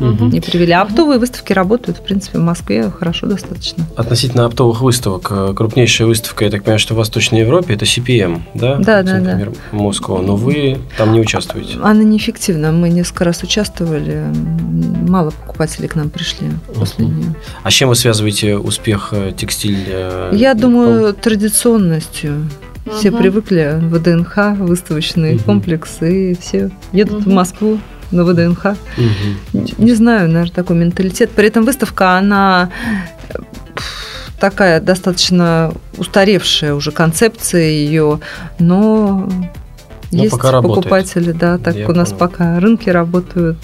[0.00, 0.26] угу.
[0.26, 0.72] не привели.
[0.72, 3.86] А оптовые выставки работают, в принципе, в Москве хорошо достаточно.
[3.96, 8.40] Относительно оптовых выставок, э, крупнейшая выставка, я так понимаю, что в Восточной Европе, это CPM,
[8.54, 8.76] да?
[8.76, 9.78] Да, да, например, да.
[9.78, 11.78] Москва, но вы там не участвуете.
[11.82, 12.72] Она неэффективна.
[12.72, 14.24] Мы несколько раз участвовали,
[15.08, 17.34] мало покупателей к нам пришли после нее.
[17.62, 19.84] А с чем вы связываете успех э, текстиль?
[19.88, 22.48] Э, я думаю, традиционностью.
[22.92, 23.18] Все угу.
[23.18, 25.44] привыкли в ВДНХ, выставочный угу.
[25.44, 27.30] комплекс, и все едут угу.
[27.30, 28.64] в Москву на ВДНХ.
[28.66, 29.66] Угу.
[29.78, 31.30] Не знаю, наверное, такой менталитет.
[31.30, 32.70] При этом выставка, она
[34.38, 38.20] такая достаточно устаревшая уже концепция ее,
[38.58, 39.28] но
[40.12, 40.84] Но есть пока работает.
[40.84, 42.18] покупатели, да, так Я у нас понял.
[42.18, 43.58] пока рынки работают,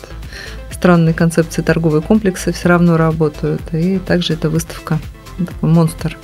[0.71, 4.99] странные концепции торговые комплексы все равно работают, и также эта выставка
[5.39, 6.17] такой монстр.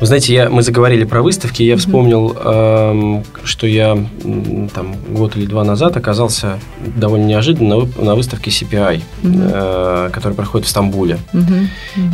[0.00, 3.96] Вы знаете, я, мы заговорили про выставки, я вспомнил, эм, что я
[4.74, 6.58] там год или два назад оказался
[6.96, 11.18] довольно неожиданно на вы- на выставке CPI, э, которая проходит в Стамбуле.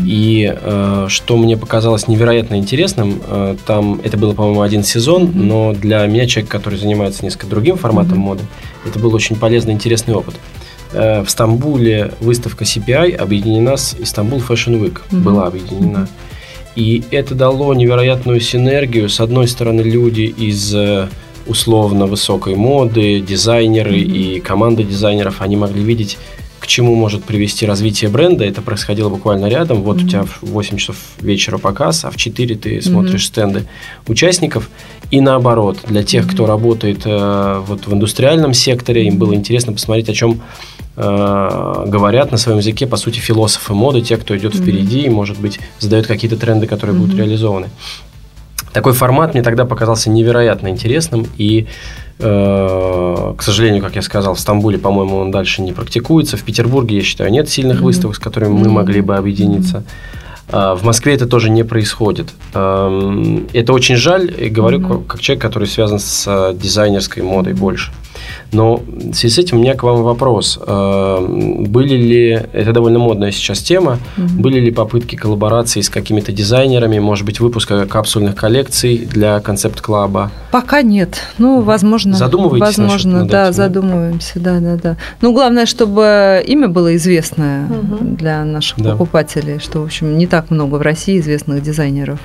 [0.05, 5.72] И э, что мне показалось невероятно интересным, э, там это было, по-моему, один сезон, но
[5.72, 8.44] для меня, человека, который занимается несколько другим форматом моды,
[8.87, 10.35] это был очень полезный, интересный опыт.
[10.92, 15.22] Э, в Стамбуле выставка CPI объединена с Истанбул Fashion Week, Мгм.
[15.22, 16.09] была объединена.
[16.79, 19.09] И это дало невероятную синергию.
[19.09, 21.09] С одной стороны, люди из э,
[21.49, 24.14] условно высокой моды, дизайнеры Мгм.
[24.14, 26.19] и команда дизайнеров, они могли видеть,
[26.61, 28.45] к чему может привести развитие бренда.
[28.45, 29.83] Это происходило буквально рядом.
[29.83, 30.09] Вот у Мгм.
[30.09, 33.64] тебя в 8 часов вечера показ, а в 4 ты смотришь стенды
[34.07, 34.71] участников.
[35.11, 40.11] И наоборот, для тех, кто работает э, вот в индустриальном секторе, им было интересно посмотреть,
[40.11, 40.42] о чем
[40.97, 44.62] э, говорят на своем языке, по сути, философы моды, те, кто идет Мгм.
[44.62, 47.23] впереди и, может быть, задают какие-то тренды, которые будут Мгм.
[47.23, 47.68] реализованы.
[48.75, 51.66] Такой формат мне тогда показался невероятно интересным, и,
[52.18, 56.37] э, к сожалению, как я сказал, в Стамбуле, по-моему, он дальше не практикуется.
[56.37, 57.85] В Петербурге, я считаю, нет сильных Мгм.
[57.87, 58.73] выставок, с которыми мы Мгм.
[58.73, 59.79] могли бы объединиться.
[59.79, 60.17] А,
[60.50, 62.28] В Москве это тоже не происходит.
[62.54, 67.52] Эм, Это очень жаль, и говорю как- как человек, который связан с э, дизайнерской модой
[67.52, 67.92] больше.
[68.50, 70.58] Но в связи с этим у меня к вам вопрос.
[70.66, 74.40] Эм, Были ли, это довольно модная сейчас тема, Мгм.
[74.40, 80.30] были ли попытки коллаборации с какими-то дизайнерами, может быть, выпуска капсульных коллекций для концепт-клаба?
[80.50, 81.20] Пока нет.
[81.38, 82.14] Ну, возможно.
[82.16, 83.52] Задумываетесь Возможно, насчет- да, этим, да?
[83.52, 84.96] задумываемся, да, да, да.
[85.20, 88.16] Ну, главное, чтобы имя было известное Мгм.
[88.16, 88.92] для наших Да.
[88.92, 92.18] покупателей, что, в общем, не так много в России известных дизайнеров.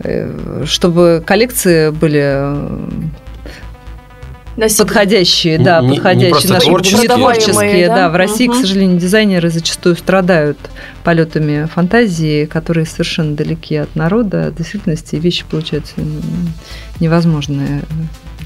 [0.00, 2.54] Э, Чтобы коллекции были
[4.58, 4.78] Носить.
[4.78, 7.02] подходящие, Не- да, не- не подходящие просто наши творческие.
[7.02, 7.08] не
[7.88, 7.94] да.
[7.94, 8.08] да?
[8.10, 8.60] В России, к Мгм.
[8.60, 10.58] сожалению, дизайнеры зачастую страдают
[11.04, 15.94] полетами фантазии, которые совершенно далеки от народа, от действительности, и вещи получаются
[17.00, 17.82] невозможные.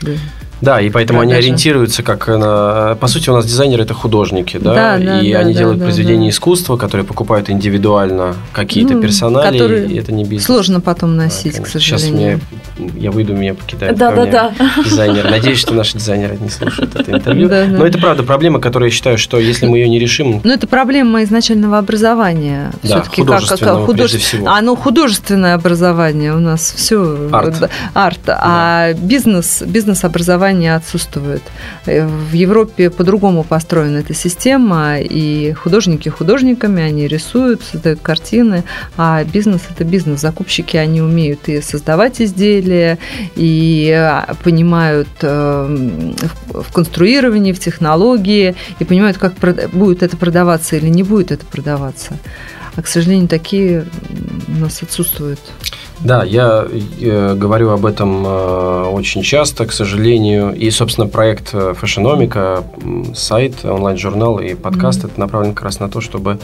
[0.01, 0.17] для-
[0.63, 1.49] Да, и поэтому они Продажи.
[1.49, 2.97] ориентируются как на...
[3.01, 4.73] По сути, у нас дизайнеры– это художники, да?
[4.75, 6.31] Да, да, и да, они да, делают да, произведения да.
[6.31, 10.47] искусства, которые покупают индивидуально какие-то Ну, персонали, которые и это не бизнес.
[10.47, 11.81] Сложно потом Да, носить, к конечно.
[11.81, 12.41] Сейчас сожалению.
[12.79, 13.99] мне, я выйду, меня покидают.
[13.99, 14.53] Да, да, да.
[14.85, 15.29] Дизайнер.
[15.29, 17.49] Надеюсь, что наши дизайнеры не слушают это интервью.
[17.49, 17.79] Да, да.
[17.79, 20.69] Но это правда проблема, которую я считаю, что если мы ее не решим, Ну, это
[20.69, 22.71] проблема изначального образования.
[22.85, 24.47] Да, Всё-таки художественного прежде всего.
[24.49, 27.69] А, ну, художественное образование у нас все Арт.
[27.95, 31.43] арт, а бизнес, бизнес-образование отсутствует.
[31.87, 38.65] Э, В Европе по-другому построена эта система, и художники художниками, они рисуют, создают картины,
[38.97, 40.21] а бизнес это бизнес.
[40.21, 42.99] Закупщики, они умеют и создавать изделия,
[43.37, 46.09] и э, понимают э,
[46.53, 49.35] в конструировании, в технологии, и понимают, как
[49.73, 52.19] будет это продаваться или не будет это продаваться.
[52.75, 53.87] А, к сожалению, такие
[54.49, 55.41] у нас отсутствуют.
[56.01, 56.67] Да, я
[57.01, 60.53] э, говорю об этом э, очень часто, к сожалению.
[60.53, 65.11] И, собственно, проект э, Фэшономика, м, сайт, онлайн-журнал и подкаст, Мгм.
[65.11, 66.39] это направлен как раз на то, чтобы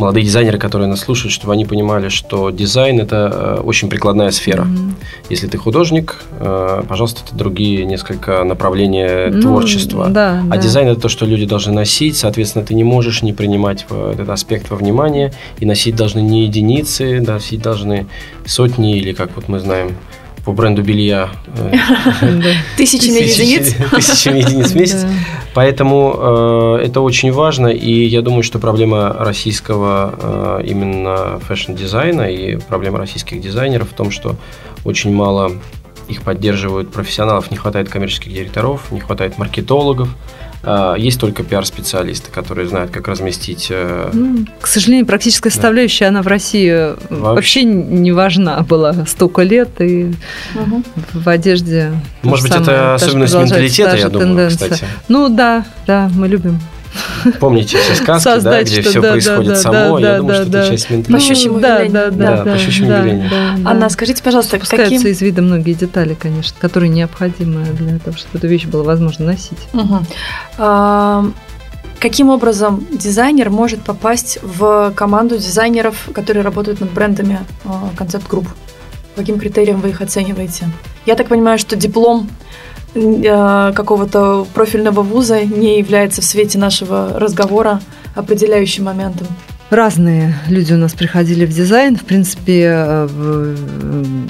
[0.00, 4.62] молодые дизайнеры, которые нас слушают, чтобы они понимали, что дизайн– это э, очень прикладная сфера.
[4.64, 4.96] Мгм.
[5.28, 10.08] Если ты художник, э, пожалуйста, это другие несколько направления Ну, творчества.
[10.08, 10.56] Да, А да.
[10.56, 14.28] дизайн это то, что люди должны носить, соответственно, ты не можешь не принимать в- этот
[14.30, 18.06] аспект во внимание, и носить должны не единицы, носить должны
[18.46, 19.94] сотни, или как вот мы знаем
[20.44, 21.72] по бренду белья, э.
[22.76, 23.74] Тысячами единиц.
[23.90, 25.06] тысячами единиц в месяц.
[25.54, 32.56] Поэтому э, это очень важно, и я думаю, что проблема российского э, именно fashion-дизайна и
[32.56, 34.36] проблема российских дизайнеров в том, что
[34.84, 35.52] очень мало
[36.08, 40.08] их поддерживают профессионалов, не хватает коммерческих директоров, не хватает маркетологов,
[40.98, 46.26] есть только пиар-специалисты, которые знают, как разместить э, Ну, к сожалению, практическая составляющая, она в
[46.26, 50.12] России вообще не важна была столько лет, и
[50.54, 50.84] Мгм.
[51.14, 51.92] в одежде...
[52.22, 54.68] Может же быть, самое, это особенность менталитета, та я думаю, тенденция.
[54.70, 54.92] кстати.
[55.08, 56.60] Ну да, да, мы любим.
[57.38, 60.00] Помните все сказки, да, Создать где что- все да, да, происходит да, само.
[60.00, 60.60] да, я думаю, да, что да.
[60.60, 61.34] это часть По менталитета.
[61.34, 63.12] щучьему Ну, да, да, да, Да, да, по щучьему да, да,
[63.58, 63.70] да.
[63.70, 65.10] Анна, скажите, пожалуйста, Спускаются каким...
[65.10, 69.58] из вида многие детали, конечно, которые необходимы для того, чтобы эту вещь было возможно носить.
[69.72, 70.04] Мгм.
[70.58, 71.24] А,
[71.98, 78.48] Каким образом дизайнер может попасть в команду дизайнеров, которые работают над брендами а, концепт-групп?
[79.14, 80.70] По каким критериям вы их оцениваете?
[81.04, 82.30] Я так понимаю, что диплом
[82.92, 87.80] какого-то профильного вуза не является в свете нашего разговора
[88.14, 89.26] определяющим моментом.
[89.70, 91.96] разные люди у нас приходили в дизайн.
[91.96, 93.54] В принципе, э,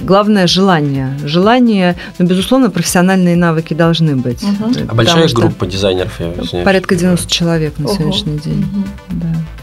[0.03, 1.19] главное желание.
[1.25, 4.43] Желание, но, безусловно, профессиональные навыки должны быть.
[4.43, 4.73] Угу.
[4.89, 6.21] А большая группа дизайнеров?
[6.21, 7.95] Я порядка 90 человек на Ого.
[7.95, 8.61] сегодняшний день.
[8.61, 8.85] Угу.
[9.23, 9.60] Да.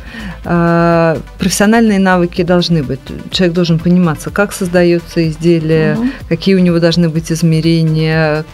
[0.49, 3.01] А, профессиональные навыки должны быть.
[3.31, 6.07] Человек должен пониматься, как создается изделие, угу.
[6.29, 8.45] какие у него должны быть измерения,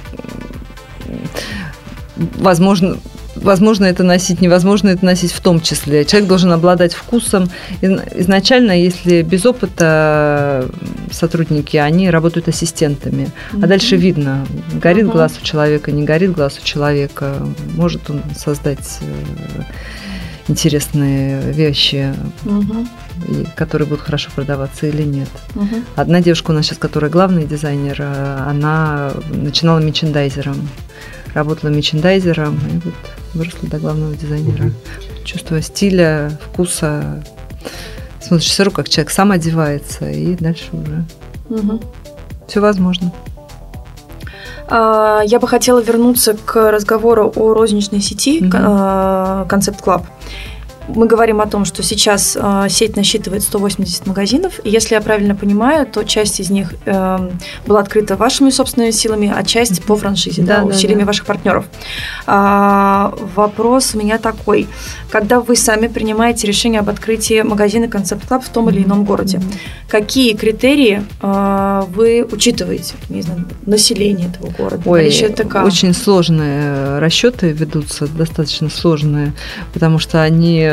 [2.16, 2.98] возможно,
[3.36, 6.04] возможно это носить, невозможно это носить в том числе.
[6.04, 7.52] Человек должен обладать вкусом.
[7.82, 10.68] Изначально, если без опыта
[11.12, 13.30] сотрудники, они работают ассистентами.
[13.52, 13.64] Mm-hmm.
[13.64, 14.48] А дальше видно,
[14.82, 15.12] горит uh-huh.
[15.12, 17.36] глаз у человека, не горит глаз у человека.
[17.76, 19.62] Может он создать э,
[20.48, 22.14] интересные вещи,
[22.46, 22.88] угу.
[23.56, 25.30] которые будут хорошо продаваться или нет.
[25.56, 25.76] Угу.
[25.96, 30.68] Одна девушка у нас сейчас, которая главный дизайнер, э, она начинала мерчендайзером,
[31.34, 32.94] работала мерчендайзером и вот
[33.34, 34.66] выросла до главного дизайнера.
[34.66, 34.74] Угу.
[35.26, 37.24] Чувство стиля, вкуса.
[38.22, 41.06] Смотришь все равно, как человек сам одевается, и дальше уже
[41.50, 41.82] угу.
[42.48, 43.12] все возможно.
[44.68, 50.04] А, я бы хотела вернуться к разговору о розничной сети Concept Club
[50.88, 55.36] мы говорим о том, что сейчас э, сеть насчитывает 180 магазинов, и если я правильно
[55.36, 57.30] понимаю, то часть из них э,
[57.66, 61.06] была открыта вашими собственными силами, а часть по франшизе, да, да, усилиями да.
[61.08, 61.66] ваших партнеров.
[62.28, 64.68] А, вопрос у меня такой.
[65.10, 69.42] Когда вы сами принимаете решение об открытии магазина Concept Club в том или ином городе,
[69.88, 72.96] какие критерии э, вы учитываете?
[73.10, 75.64] Не знаю, население этого города, Ой, ТК?
[75.64, 79.34] Очень сложные расчеты ведутся, достаточно сложные,
[79.74, 80.73] потому что они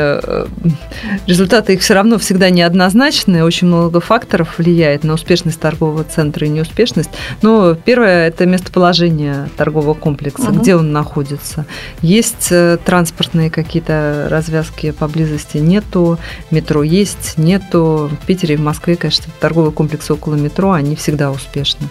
[1.27, 6.49] результаты их все равно всегда неоднозначные, очень много факторов влияет на успешность торгового центра и
[6.49, 7.09] неуспешность.
[7.41, 10.59] Но первое– это местоположение торгового комплекса, угу.
[10.59, 11.65] где он находится.
[12.01, 16.17] Есть э, транспортные какие-то развязки поблизости, нету,
[16.51, 18.09] метро есть, нету.
[18.21, 21.87] В Питере и в Москве, конечно, торговые комплексы около метро, они всегда успешны.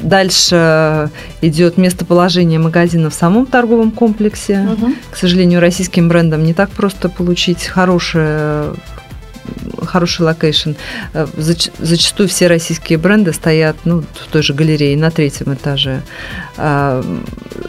[0.00, 4.68] А Дальше идет местоположение магазина в самом торговом комплексе.
[4.72, 4.92] Угу.
[5.10, 8.74] К сожалению, российским брендам не так просто получить хорошее
[9.84, 10.72] хороший location.
[11.14, 11.26] Э,
[11.78, 16.02] зачастую все российские бренды стоят ну, в той же галерее на третьем этаже.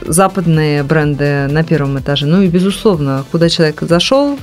[0.02, 2.26] Западные бренды на первом этаже.
[2.26, 4.38] Ну и, безусловно, куда человек зашел,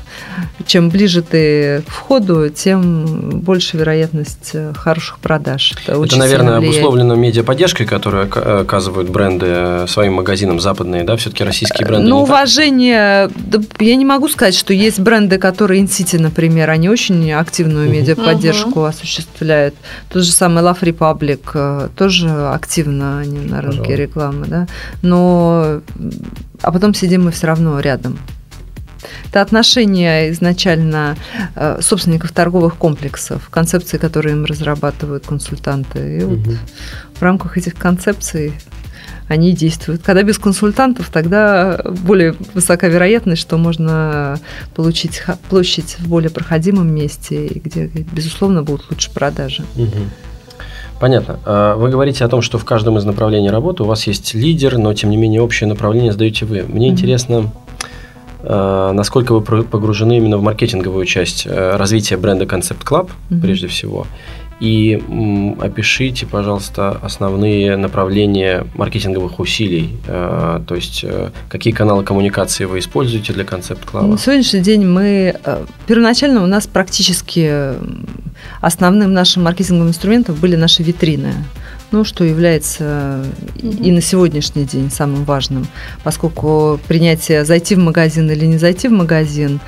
[0.66, 5.74] чем ближе ты к входу, тем больше вероятность э, хороших продаж.
[5.84, 8.28] Это, Это наверное, обусловлено медиаподдержкой, которую
[8.60, 12.08] оказывают бренды своим магазинам западные, да, все-таки российские бренды.
[12.08, 17.32] Ну, уважение, да, я не могу сказать, что есть бренды, которые InCity, например, они очень
[17.32, 18.88] активную медиаподдержку uh-huh.
[18.88, 19.74] осуществляют.
[20.12, 23.96] Тот же самый Love Republic э, тоже активно они на рынке Пожалуй.
[23.96, 24.66] рекламы, да.
[25.02, 28.18] Но а потом сидим мы все равно рядом.
[29.30, 31.16] Это отношение изначально
[31.54, 36.18] э, собственников торговых комплексов, концепции, которые им разрабатывают консультанты.
[36.18, 36.34] И угу.
[36.34, 36.56] вот
[37.18, 38.54] в рамках этих концепций
[39.28, 40.02] они действуют.
[40.02, 44.40] Когда без консультантов, тогда более высока вероятность, что можно
[44.74, 49.62] получить площадь в более проходимом месте, где, безусловно, будут лучше продажи.
[49.76, 49.98] Угу.
[51.00, 51.40] Понятно.
[51.46, 54.76] А вы говорите о том, что в каждом из направлений работы у вас есть лидер,
[54.76, 56.62] но тем не менее общее направление сдаете вы.
[56.62, 57.50] Мне mm интересно,
[58.42, 63.66] а, насколько вы погружены именно в маркетинговую часть э, развития бренда Concept Club, mm прежде
[63.68, 64.06] всего,
[64.60, 65.02] и
[65.58, 73.32] опишите, пожалуйста, основные направления маркетинговых усилий, э, то есть э, какие каналы коммуникации вы используете
[73.32, 74.06] для концепт клава.
[74.06, 77.74] На сегодняшний день мы э, первоначально у нас практически
[78.60, 81.32] основным нашим маркетинговым инструментом были наши витрины.
[81.90, 83.24] Ну, что является
[83.56, 85.66] и на сегодняшний день самым важным,
[86.04, 89.58] поскольку принятие зайти в магазин или не зайти в магазин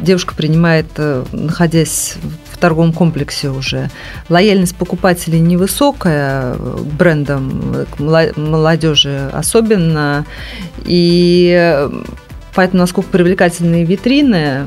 [0.00, 0.86] девушка принимает,
[1.32, 2.16] находясь
[2.62, 3.90] торговом комплексе уже.
[4.28, 6.54] Лояльность покупателей невысокая
[6.98, 10.24] брендам, молодежи особенно.
[10.84, 11.88] И
[12.54, 14.64] поэтому, насколько привлекательные витрины,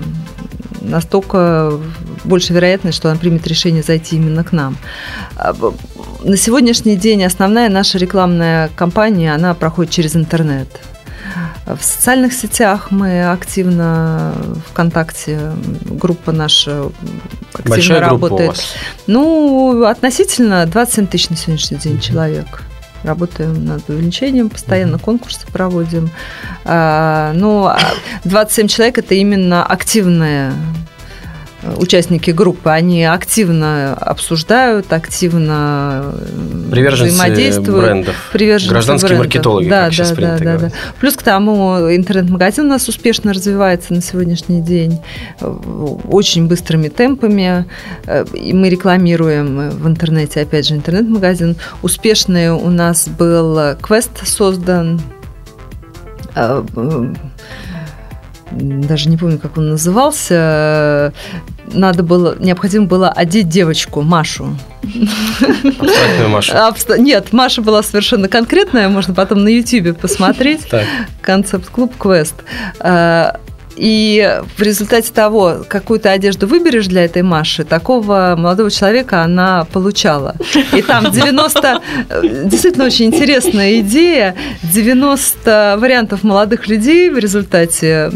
[0.82, 1.80] настолько
[2.26, 4.78] больше вероятность, что она примет решение зайти именно к нам.
[6.24, 10.68] На сегодняшний день основная наша рекламная кампания, она проходит через интернет.
[11.66, 14.36] В социальных сетях мы активно
[14.70, 15.52] ВКонтакте,
[15.86, 16.92] группа наша
[17.54, 18.50] активно Большая работает.
[18.50, 18.74] У вас.
[19.08, 22.64] Ну, относительно 27 тысяч на сегодняшний день человек
[23.04, 26.12] работаем над увеличением, постоянно конкурсы проводим.
[26.66, 27.72] А, ну,
[28.26, 30.54] 27 а человек– это именно активная
[31.78, 37.84] участники группы, они активно обсуждают, активно э, Приверженцы взаимодействуют.
[37.86, 38.16] брендов.
[38.32, 39.26] Приверженцы Гражданские брендов.
[39.28, 40.74] маркетологи, да, как сейчас да, принято да, да, говорить.
[40.74, 40.78] да.
[41.00, 45.00] Плюс к тому, интернет-магазин у нас успешно развивается на сегодняшний день
[45.42, 45.48] э,
[46.10, 47.66] очень быстрыми темпами.
[48.06, 51.56] Э, И мы рекламируем в интернете, опять же, интернет-магазин.
[51.82, 55.02] Успешный у нас был э, квест создан.
[56.36, 57.14] Э, э,
[58.52, 61.14] Даже не помню, как он назывался.
[61.74, 64.58] Надо было, необходимо было одеть девочку, Машу.
[64.84, 66.54] Абстрактную Машу.
[66.98, 70.68] Нет, Маша была совершенно конкретная, можно потом на Ютьюбе посмотреть.
[71.22, 72.36] Концепт-клуб Квест.
[72.80, 73.40] А,
[73.76, 79.66] И в результате того, какую ты одежду выберешь для этой Маши, такого молодого человека она
[79.66, 80.36] получала.
[80.74, 81.82] И там 90...
[82.10, 84.36] э, Действительно очень интересная идея.
[84.64, 88.12] 90 вариантов молодых людей в результате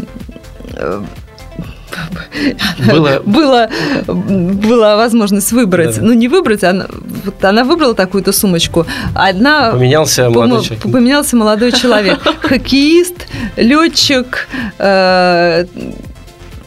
[0.74, 1.02] э,
[2.86, 3.68] было было,
[4.06, 5.96] была возможность выбрать.
[5.96, 6.06] Да-да.
[6.06, 6.86] Ну, не выбрать, она,
[7.24, 8.86] вот она выбрала такую-то сумочку.
[9.14, 10.82] Одна поменялся молодой Помо- человек.
[10.82, 12.20] Поменялся молодой человек.
[12.42, 13.26] Хоккеист,
[13.56, 15.66] летчик, э,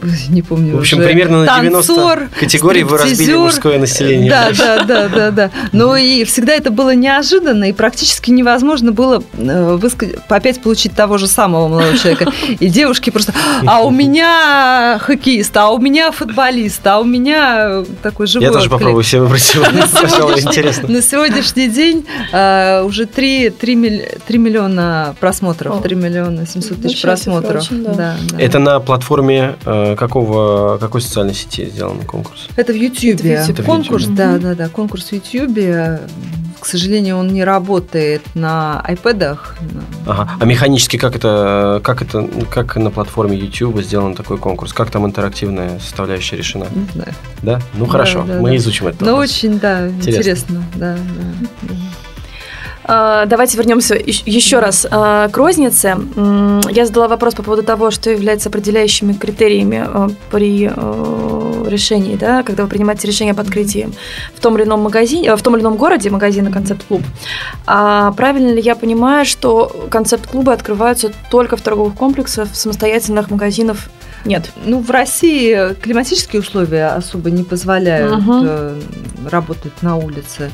[0.30, 4.30] не помню В общем, уже, примерно на 90 танцор, категорий вы разбили мужское население.
[4.30, 5.52] Да, да, да, да, да.
[5.72, 9.80] Но и всегда это было неожиданно, и практически невозможно было э,
[10.30, 12.32] опять получить того же самого молодого человека.
[12.60, 13.34] И девушки просто,
[13.66, 18.66] а у меня хоккеист, а у меня футболист, а у меня такой живой Я тоже
[18.66, 18.80] отклик.
[18.80, 19.42] попробую себе выбрать.
[19.42, 20.90] Сначала интересно.
[20.90, 25.82] На сегодняшний день э, уже 3, 3, миллиона просмотров, О.
[25.82, 27.64] 3 миллиона 700 тысяч просмотров.
[27.64, 27.94] очень, да.
[27.94, 28.42] Да, да.
[28.42, 32.48] Это на платформе э, какого, какой социальной сети сделан конкурс?
[32.56, 33.34] Это в Ютьюбе.
[33.34, 33.66] Это в YouTube.
[33.66, 36.02] Конкурс, да, да, да, конкурс в Ютьюбе.
[36.60, 39.58] К сожалению, он не работает на айпэдах.
[40.08, 40.32] Ага.
[40.40, 44.72] А механически как это, как это, как на платформе YouTube сделан такой конкурс?
[44.72, 46.68] Как там интерактивная составляющая решена?
[46.74, 47.14] Не знаю.
[47.42, 47.60] Да?
[47.74, 48.56] Ну хорошо, да, мы да.
[48.56, 49.04] изучим это.
[49.04, 50.20] Но очень, да, Интересно.
[50.20, 50.64] интересно.
[50.76, 51.76] да, да, да.
[52.86, 55.98] Давайте вернемся ещ- еще раз а, к рознице.
[56.72, 60.70] Я задала вопрос по поводу того, что является определяющими критериями а, при
[61.70, 63.90] решении, да, когда вы принимаете решение об открытии
[64.36, 67.02] в том или ином магазине, в том или ином городе магазина концепт-клуб.
[67.66, 73.90] А правильно ли я понимаю, что концепт-клубы открываются только в торговых комплексах, самостоятельных магазинов
[74.26, 74.52] нет?
[74.66, 78.80] Ну, в России климатические условия особо не позволяют э,
[79.32, 80.52] работать на улице.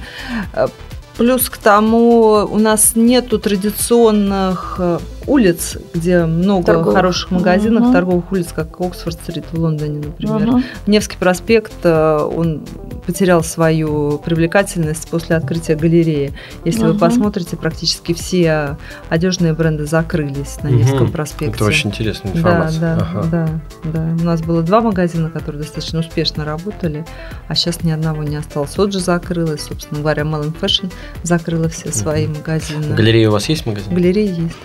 [1.19, 4.99] Плюс к тому у нас нету традиционных э,
[5.29, 6.93] улиц, где много Торговых.
[6.95, 7.93] хороших магазинов, Мгм.
[7.93, 10.47] торговых улиц, как Оксфорд-стрит в Лондоне, например.
[10.47, 10.63] Мгм.
[10.87, 12.63] Невский проспект, э, он
[13.05, 16.33] потерял свою привлекательность после открытия галереи.
[16.65, 16.99] Если вы Мгм.
[16.99, 18.77] посмотрите, практически все
[19.09, 20.69] одежные бренды закрылись на.
[20.69, 21.55] Невском проспекте.
[21.55, 22.79] Это очень интересная Да, информация.
[22.79, 23.27] да, Ага.
[23.31, 23.49] да,
[23.93, 24.17] да.
[24.21, 27.05] У нас было два магазина, которые достаточно успешно работали,
[27.47, 28.77] а сейчас ни одного не осталось.
[28.79, 30.91] Оджи закрылась, собственно говоря, Melon Fashion
[31.23, 32.81] закрыла все свои магазины.
[32.83, 33.93] В галерее у вас есть магазин?
[33.93, 34.55] Галереи есть.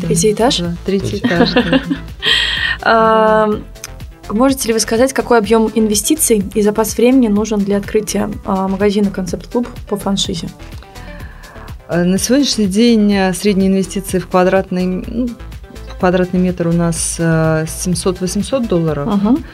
[0.00, 0.58] Третий этаж?
[0.58, 1.50] Да, третий этаж.
[2.80, 3.50] А,
[4.30, 9.10] Можете ли вы сказать, какой объем инвестиций и запас времени нужен для открытия а, магазина
[9.10, 10.48] Концепт-клуб по франшизе?
[11.88, 15.28] Э, На сегодняшний день э, средние инвестиции в квадратный, ну,
[15.88, 19.06] в квадратный метр у нас э, 700-800 долларов.
[19.06, 19.44] Мгм.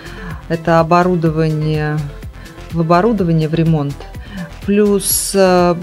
[0.48, 1.96] Это оборудование,
[2.72, 3.94] в оборудование, в ремонт.
[4.66, 5.76] Плюс э,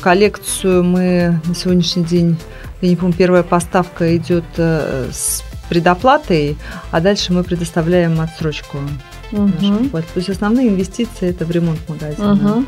[0.00, 2.36] коллекцию мы на сегодняшний день,
[2.84, 6.56] я не помню, первая поставка идет э, с предоплатой,
[6.90, 8.78] а дальше мы предоставляем отсрочку.
[9.86, 10.06] оплату.
[10.12, 12.34] То есть основные инвестиции это в ремонт магазина.
[12.34, 12.66] Мгм.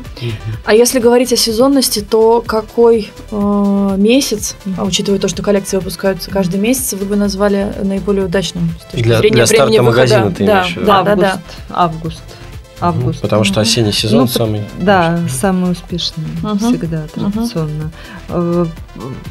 [0.65, 6.31] А если говорить о сезонности, то какой э, месяц, а учитывая то, что коллекции выпускаются
[6.31, 9.97] каждый месяц, вы бы назвали наиболее удачным с точки Для- зрения для старта времени выхода?
[9.97, 10.85] магазина ты да, имеешь виду?
[10.87, 12.35] да, да, август, да.
[12.79, 13.21] Август, август.
[13.21, 14.61] Потому что осенний сезон Ну, самый...
[14.79, 16.57] Да, самый успешный Мгм.
[16.59, 17.91] всегда традиционно.
[18.29, 18.65] Э,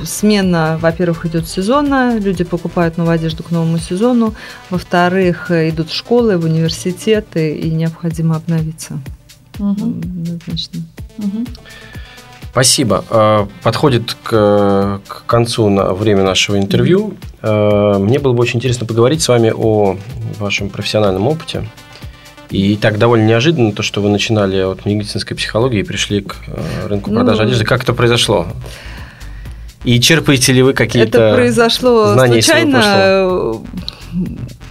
[0.05, 4.34] Смена, во-первых, идет сезонно, люди покупают новую одежду к новому сезону.
[4.70, 8.99] Во-вторых, э, идут в школы, в университеты, и необходимо обновиться.
[9.59, 10.80] Мгм, Однозначно.
[11.18, 11.47] мгм.
[12.53, 13.05] Спасибо.
[13.11, 17.14] Э, Подходит к, к концу на время нашего интервью.
[17.42, 19.97] Мне было бы очень интересно поговорить с вами о
[20.40, 21.68] вашем профессиональном опыте.
[22.51, 26.86] И так довольно неожиданно то, что вы начинали от медицинской психологии и пришли к э,
[26.86, 27.64] рынку продажи Ну, одежды.
[27.64, 28.47] Как это произошло?
[29.84, 33.62] И черпаете ли вы какие-то Это произошло знания случайно.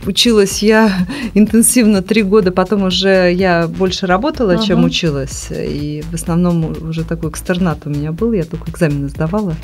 [0.06, 0.92] Училась я
[1.34, 4.88] интенсивно три года, потом уже я больше работала, чем Ага.
[4.88, 5.48] училась.
[5.52, 9.56] И в основном уже такой экстернат у меня был, я только экзамены сдавала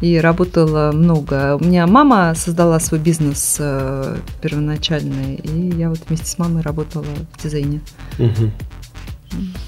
[0.00, 1.56] и работала много.
[1.60, 7.04] У меня мама создала свой бизнес э, первоначальный, и я вот вместе с мамой работала
[7.32, 7.80] в дизайне.
[8.18, 8.52] Мгм.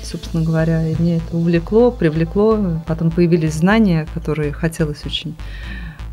[0.03, 2.83] Собственно говоря, мне это увлекло, привлекло.
[2.87, 5.35] Потом появились знания, которые хотелось очень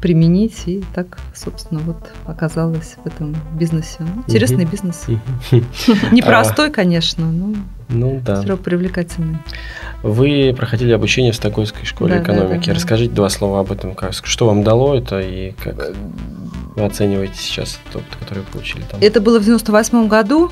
[0.02, 3.98] применить, и так, собственно, вот оказалась в этом бизнесе.
[4.00, 4.72] Ну, Интересный Мгм.
[4.72, 5.06] бизнес.
[6.12, 7.54] Непростой, конечно, но
[7.90, 8.36] Ну да.
[8.40, 9.38] все равно привлекательный.
[10.04, 12.68] Вы проходили обучение в Стокгольмской школе Да, да, экономики.
[12.68, 12.76] да, да.
[12.76, 13.96] Расскажите два слова об этом.
[13.96, 15.76] Как, что вам дало это и как
[16.76, 19.00] вы оцениваете сейчас тот который вы получили там?
[19.02, 20.52] Это было в 98 году,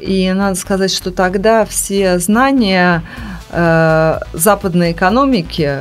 [0.00, 3.02] и надо сказать, что тогда все знания
[3.50, 5.78] э, западной экономики,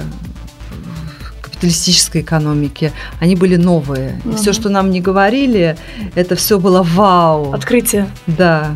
[1.60, 4.22] капиталистической экономики, они были новые.
[4.24, 4.38] И Мгм.
[4.38, 5.76] все, что нам не говорили,
[6.16, 7.52] это все было вау.
[7.54, 8.08] Открытие.
[8.28, 8.76] Да.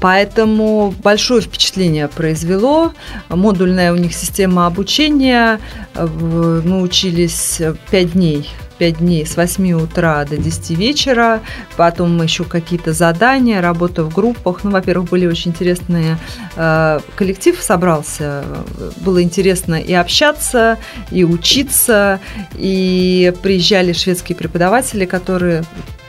[0.00, 2.92] Поэтому большое впечатление произвело.
[3.28, 5.60] Модульная у них система обучения.
[5.94, 7.60] В- Мы учились
[7.90, 8.48] 5 дней.
[8.78, 11.40] 5 дней с 8 утра до 10 вечера.
[11.76, 14.64] Потом еще какие-то задания, работа в группах.
[14.64, 16.18] Ну, во-первых, были очень интересные...
[16.56, 18.44] э, Коллектив собрался.
[19.00, 20.78] Было интересно и общаться,
[21.10, 22.20] и учиться.
[22.54, 25.64] И приезжали шведские преподаватели, которые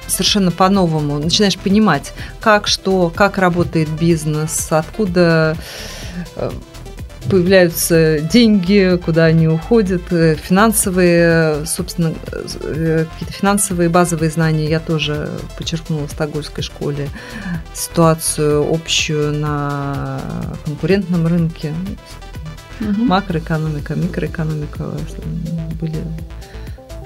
[0.07, 1.20] совершенно по-новому.
[1.20, 5.55] Начинаешь понимать, как что, как работает бизнес, откуда
[6.36, 6.51] э,
[7.30, 12.13] появляются деньги, куда они уходят, э, финансовые, собственно,
[12.63, 17.09] э, какие-то финансовые базовые знания я тоже почерпнула в Стокгольмской школе.
[17.73, 20.19] Ситуацию общую на
[20.65, 21.73] конкурентном рынке,
[22.80, 23.07] Мгм.
[23.07, 24.91] макроэкономика, микроэкономика
[25.80, 25.97] были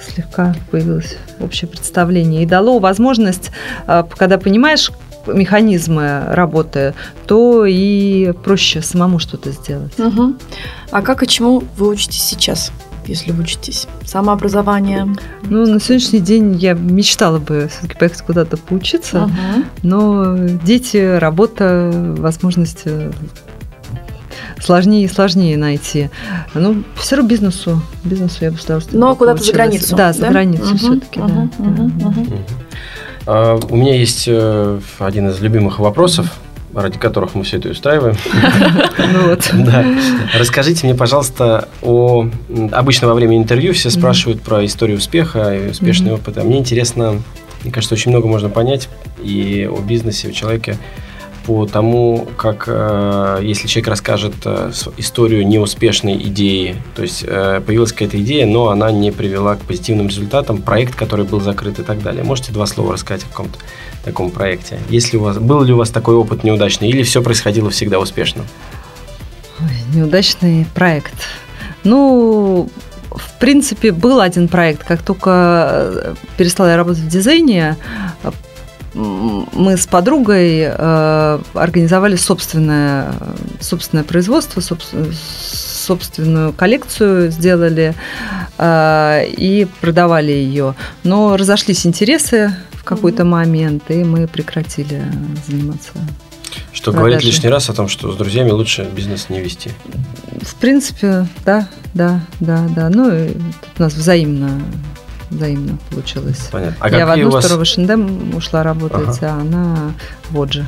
[0.01, 3.51] слегка появилось общее представление и дало возможность,
[3.88, 4.91] а, когда понимаешь
[5.28, 6.93] механизмы работы,
[7.28, 9.97] то и проще самому что-то сделать.
[9.97, 10.38] Мгм.
[10.91, 12.71] А как и чему вы учитесь сейчас,
[13.05, 13.88] если вы учитесь?
[14.05, 15.07] Самообразование.
[15.43, 19.65] Ну, на сегодняшний день я мечтала бы все-таки поехать куда-то поучиться, Мгм.
[19.84, 23.11] но дети, работа, возможности
[24.61, 26.09] сложнее и сложнее найти.
[26.53, 29.95] Ну, все равно бизнесу, бизнесу я бы с удовольствием Но куда-то за границу.
[29.95, 31.63] Да, за границу Мгм, все-таки, да, мгм, да, да.
[31.84, 31.93] мгм.
[32.21, 32.28] Мгм.
[32.38, 32.62] А,
[33.26, 36.28] У меня есть э, один из любимых вопросов,
[36.74, 38.15] ради которых мы все это и устраиваем.
[38.97, 39.38] Ну.
[39.65, 39.86] Да.
[40.38, 42.28] Расскажите мне, пожалуйста, о...
[42.71, 46.38] Обычно во время интервью все спрашивают про историю успеха и успешный опыт.
[46.38, 47.21] А мне интересно,
[47.63, 48.89] мне кажется, очень много можно понять
[49.21, 50.78] и о бизнесе, о человеке
[51.45, 57.91] по тому, как э, если человек расскажет э, историю неуспешной идеи, то есть э, появилась
[57.91, 62.01] какая-то идея, но она не привела к позитивным результатам, проект, который был закрыт и так
[62.01, 62.23] далее.
[62.23, 63.59] Можете два слова рассказать о каком-то
[64.05, 64.79] таком проекте?
[64.89, 68.43] Если у вас был ли у вас такой опыт неудачный, или все происходило всегда успешно?
[69.59, 71.13] Ой, неудачный проект.
[71.83, 72.69] Ну,
[73.11, 74.83] в принципе, был один проект.
[74.83, 77.77] Как только перестала я работать в дизайне,
[78.93, 83.13] мы с подругой э, организовали собственное,
[83.59, 87.95] собственное производство, собс- собственную коллекцию сделали
[88.57, 90.75] э, и продавали ее.
[91.03, 95.03] Но разошлись интересы в какой-то момент, и мы прекратили
[95.47, 95.91] заниматься
[96.71, 96.97] Что Продажи.
[96.99, 99.71] говорит лишний раз о том, что с друзьями лучше бизнес не вести.
[100.41, 102.89] В принципе, да, да, да, да.
[102.89, 104.61] Ну, тут у нас взаимно,
[105.34, 106.49] взаимно получилось.
[106.51, 106.77] Понятно.
[106.79, 107.45] А Я в одну вас...
[107.45, 109.93] сторону в H&M ушла работать, а она
[110.29, 110.65] вот же.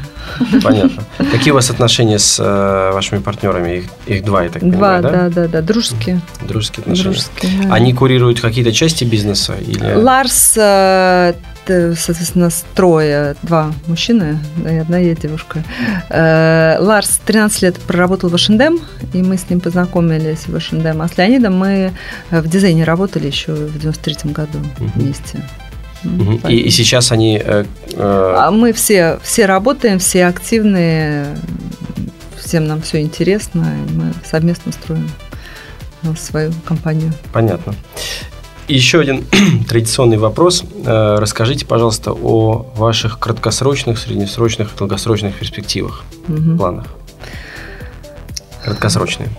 [0.64, 1.04] Понятно.
[1.32, 3.78] Какие у вас отношения с э, вашими партнерами?
[3.78, 5.10] Их, их два, я так Два, понимаю, да?
[5.12, 6.22] да, да, да, дружеские.
[6.42, 7.04] Дружеские отношения.
[7.04, 7.74] дружеские да.
[7.74, 9.56] Они курируют какие-то части бизнеса?
[9.60, 9.94] Или...
[9.96, 11.34] Ларс, э,
[11.68, 15.64] соответственно, с трое, два мужчины да, и одна я девушка.
[16.10, 18.80] Э, Ларс 13 лет проработал в H&M,
[19.14, 21.02] и мы с ним познакомились в H&M.
[21.02, 21.94] А с Леонидом мы
[22.30, 24.60] э, в дизайне работали еще в 93 году
[24.96, 25.44] вместе.
[26.04, 26.40] Мгм.
[26.48, 27.42] И, и сейчас они...
[27.44, 31.38] э, э, А мы все, все работаем, все активные,
[32.38, 35.10] всем нам все интересно, и мы совместно строим
[36.04, 37.12] э, свою компанию.
[37.34, 37.74] Понятно.
[38.68, 39.26] Еще один
[39.70, 40.64] традиционный вопрос.
[40.86, 46.58] Э, Расскажите, пожалуйста, о ваших краткосрочных, среднесрочных и долгосрочных перспективах, Мгм.
[46.58, 46.86] планах.
[48.64, 49.30] Краткосрочные.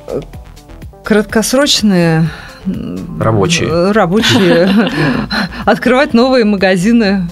[1.05, 2.31] Краткосрочные,
[3.19, 3.93] Рабочие.
[3.93, 4.69] Рабочие.
[5.65, 7.29] Открывать новые магазины.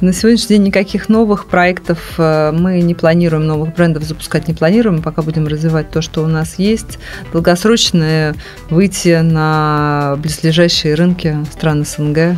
[0.00, 5.22] На сегодняшний день никаких новых проектов мы не планируем, новых брендов запускать не планируем, пока
[5.22, 6.98] будем развивать то, что у нас есть.
[7.32, 8.34] Долгосрочные
[8.70, 12.36] выйти на близлежащие рынки стран СНГ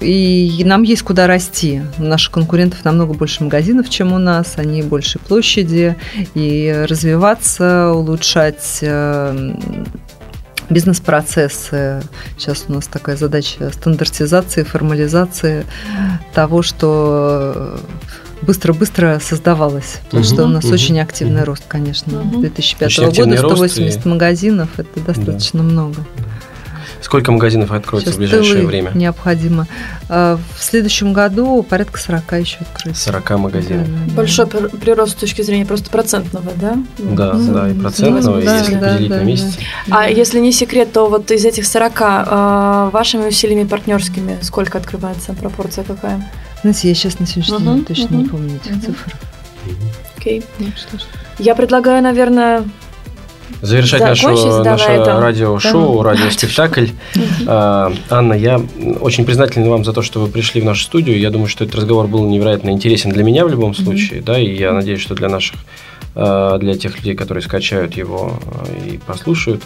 [0.00, 1.82] и нам есть куда расти.
[1.98, 5.96] У наших конкурентов намного больше магазинов, чем у нас, они больше площади,
[6.34, 9.54] и развиваться, улучшать э,
[10.70, 12.02] бизнес-процессы.
[12.38, 15.66] Сейчас у нас такая задача стандартизации, формализации
[16.32, 17.78] того, что
[18.42, 19.98] быстро-быстро создавалось.
[20.04, 21.50] Потому угу, что у нас угу, очень активный угу.
[21.50, 22.20] рост, конечно.
[22.22, 22.40] Угу.
[22.40, 24.08] 2005 года 180 и...
[24.08, 25.64] магазинов– это достаточно да.
[25.64, 25.96] много.
[27.02, 28.92] Сколько магазинов откроется Сейчас в ближайшее время?
[28.94, 29.66] Необходимо.
[30.08, 33.04] А, в следующем году порядка 40 еще открыться.
[33.04, 33.86] 40 магазинов.
[33.88, 36.76] Да, Большой прирост с точки зрения просто процентного, да?
[36.98, 39.58] Да, ну, да, и процентного, да, если да, поделить да, на месяц.
[39.86, 40.02] Да.
[40.02, 45.32] А если не секрет, то вот из этих 40 а, вашими усилиями партнерскими сколько открывается?
[45.32, 46.30] Пропорция какая?
[46.62, 48.86] Знаете, я сейчас на сегодняшний день uh-huh, точно uh-huh, не помню этих uh-huh.
[48.86, 49.16] цифр.
[50.18, 50.40] Окей.
[50.40, 50.44] Okay.
[50.58, 50.98] Ну,
[51.38, 52.64] я предлагаю, наверное,
[53.62, 56.10] Завершать наше, наше радиошоу, да.
[56.10, 56.86] радиоспектакль.
[57.46, 58.60] А, Анна, я
[59.00, 61.18] очень признателен вам за то, что вы пришли в нашу студию.
[61.18, 64.54] Я думаю, что этот разговор был невероятно интересен для меня в любом случае, да, и
[64.54, 65.56] я надеюсь, что для наших,
[66.14, 69.62] а, для тех людей, которые скачают его а, и послушают.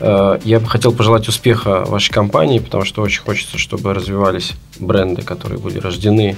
[0.00, 5.60] Я бы хотел пожелать успеха вашей компании, потому что очень хочется, чтобы развивались бренды, которые
[5.60, 6.36] были рождены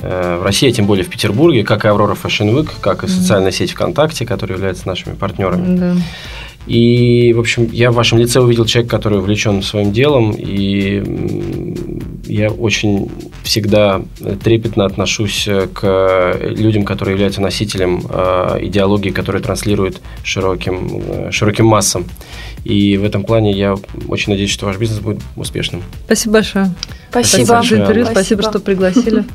[0.00, 3.72] в России, тем более в Петербурге, как и Аврора Fashion Week, как и социальная сеть
[3.72, 5.78] ВКонтакте, которые являются нашими партнерами.
[5.78, 5.96] Да.
[6.66, 11.02] И, в общем, я в вашем лице увидел человека, который увлечен своим делом, и
[12.26, 13.10] я очень
[13.42, 14.00] всегда
[14.42, 22.06] трепетно отношусь к людям, которые являются носителем э, идеологии, которая транслирует широким, э, широким массам.
[22.64, 23.76] И в этом плане я
[24.08, 25.82] очень надеюсь, что ваш бизнес будет успешным.
[26.06, 26.74] Спасибо большое.
[27.10, 27.44] Спасибо.
[27.44, 29.24] Спасибо за интервью, спасибо, что пригласили.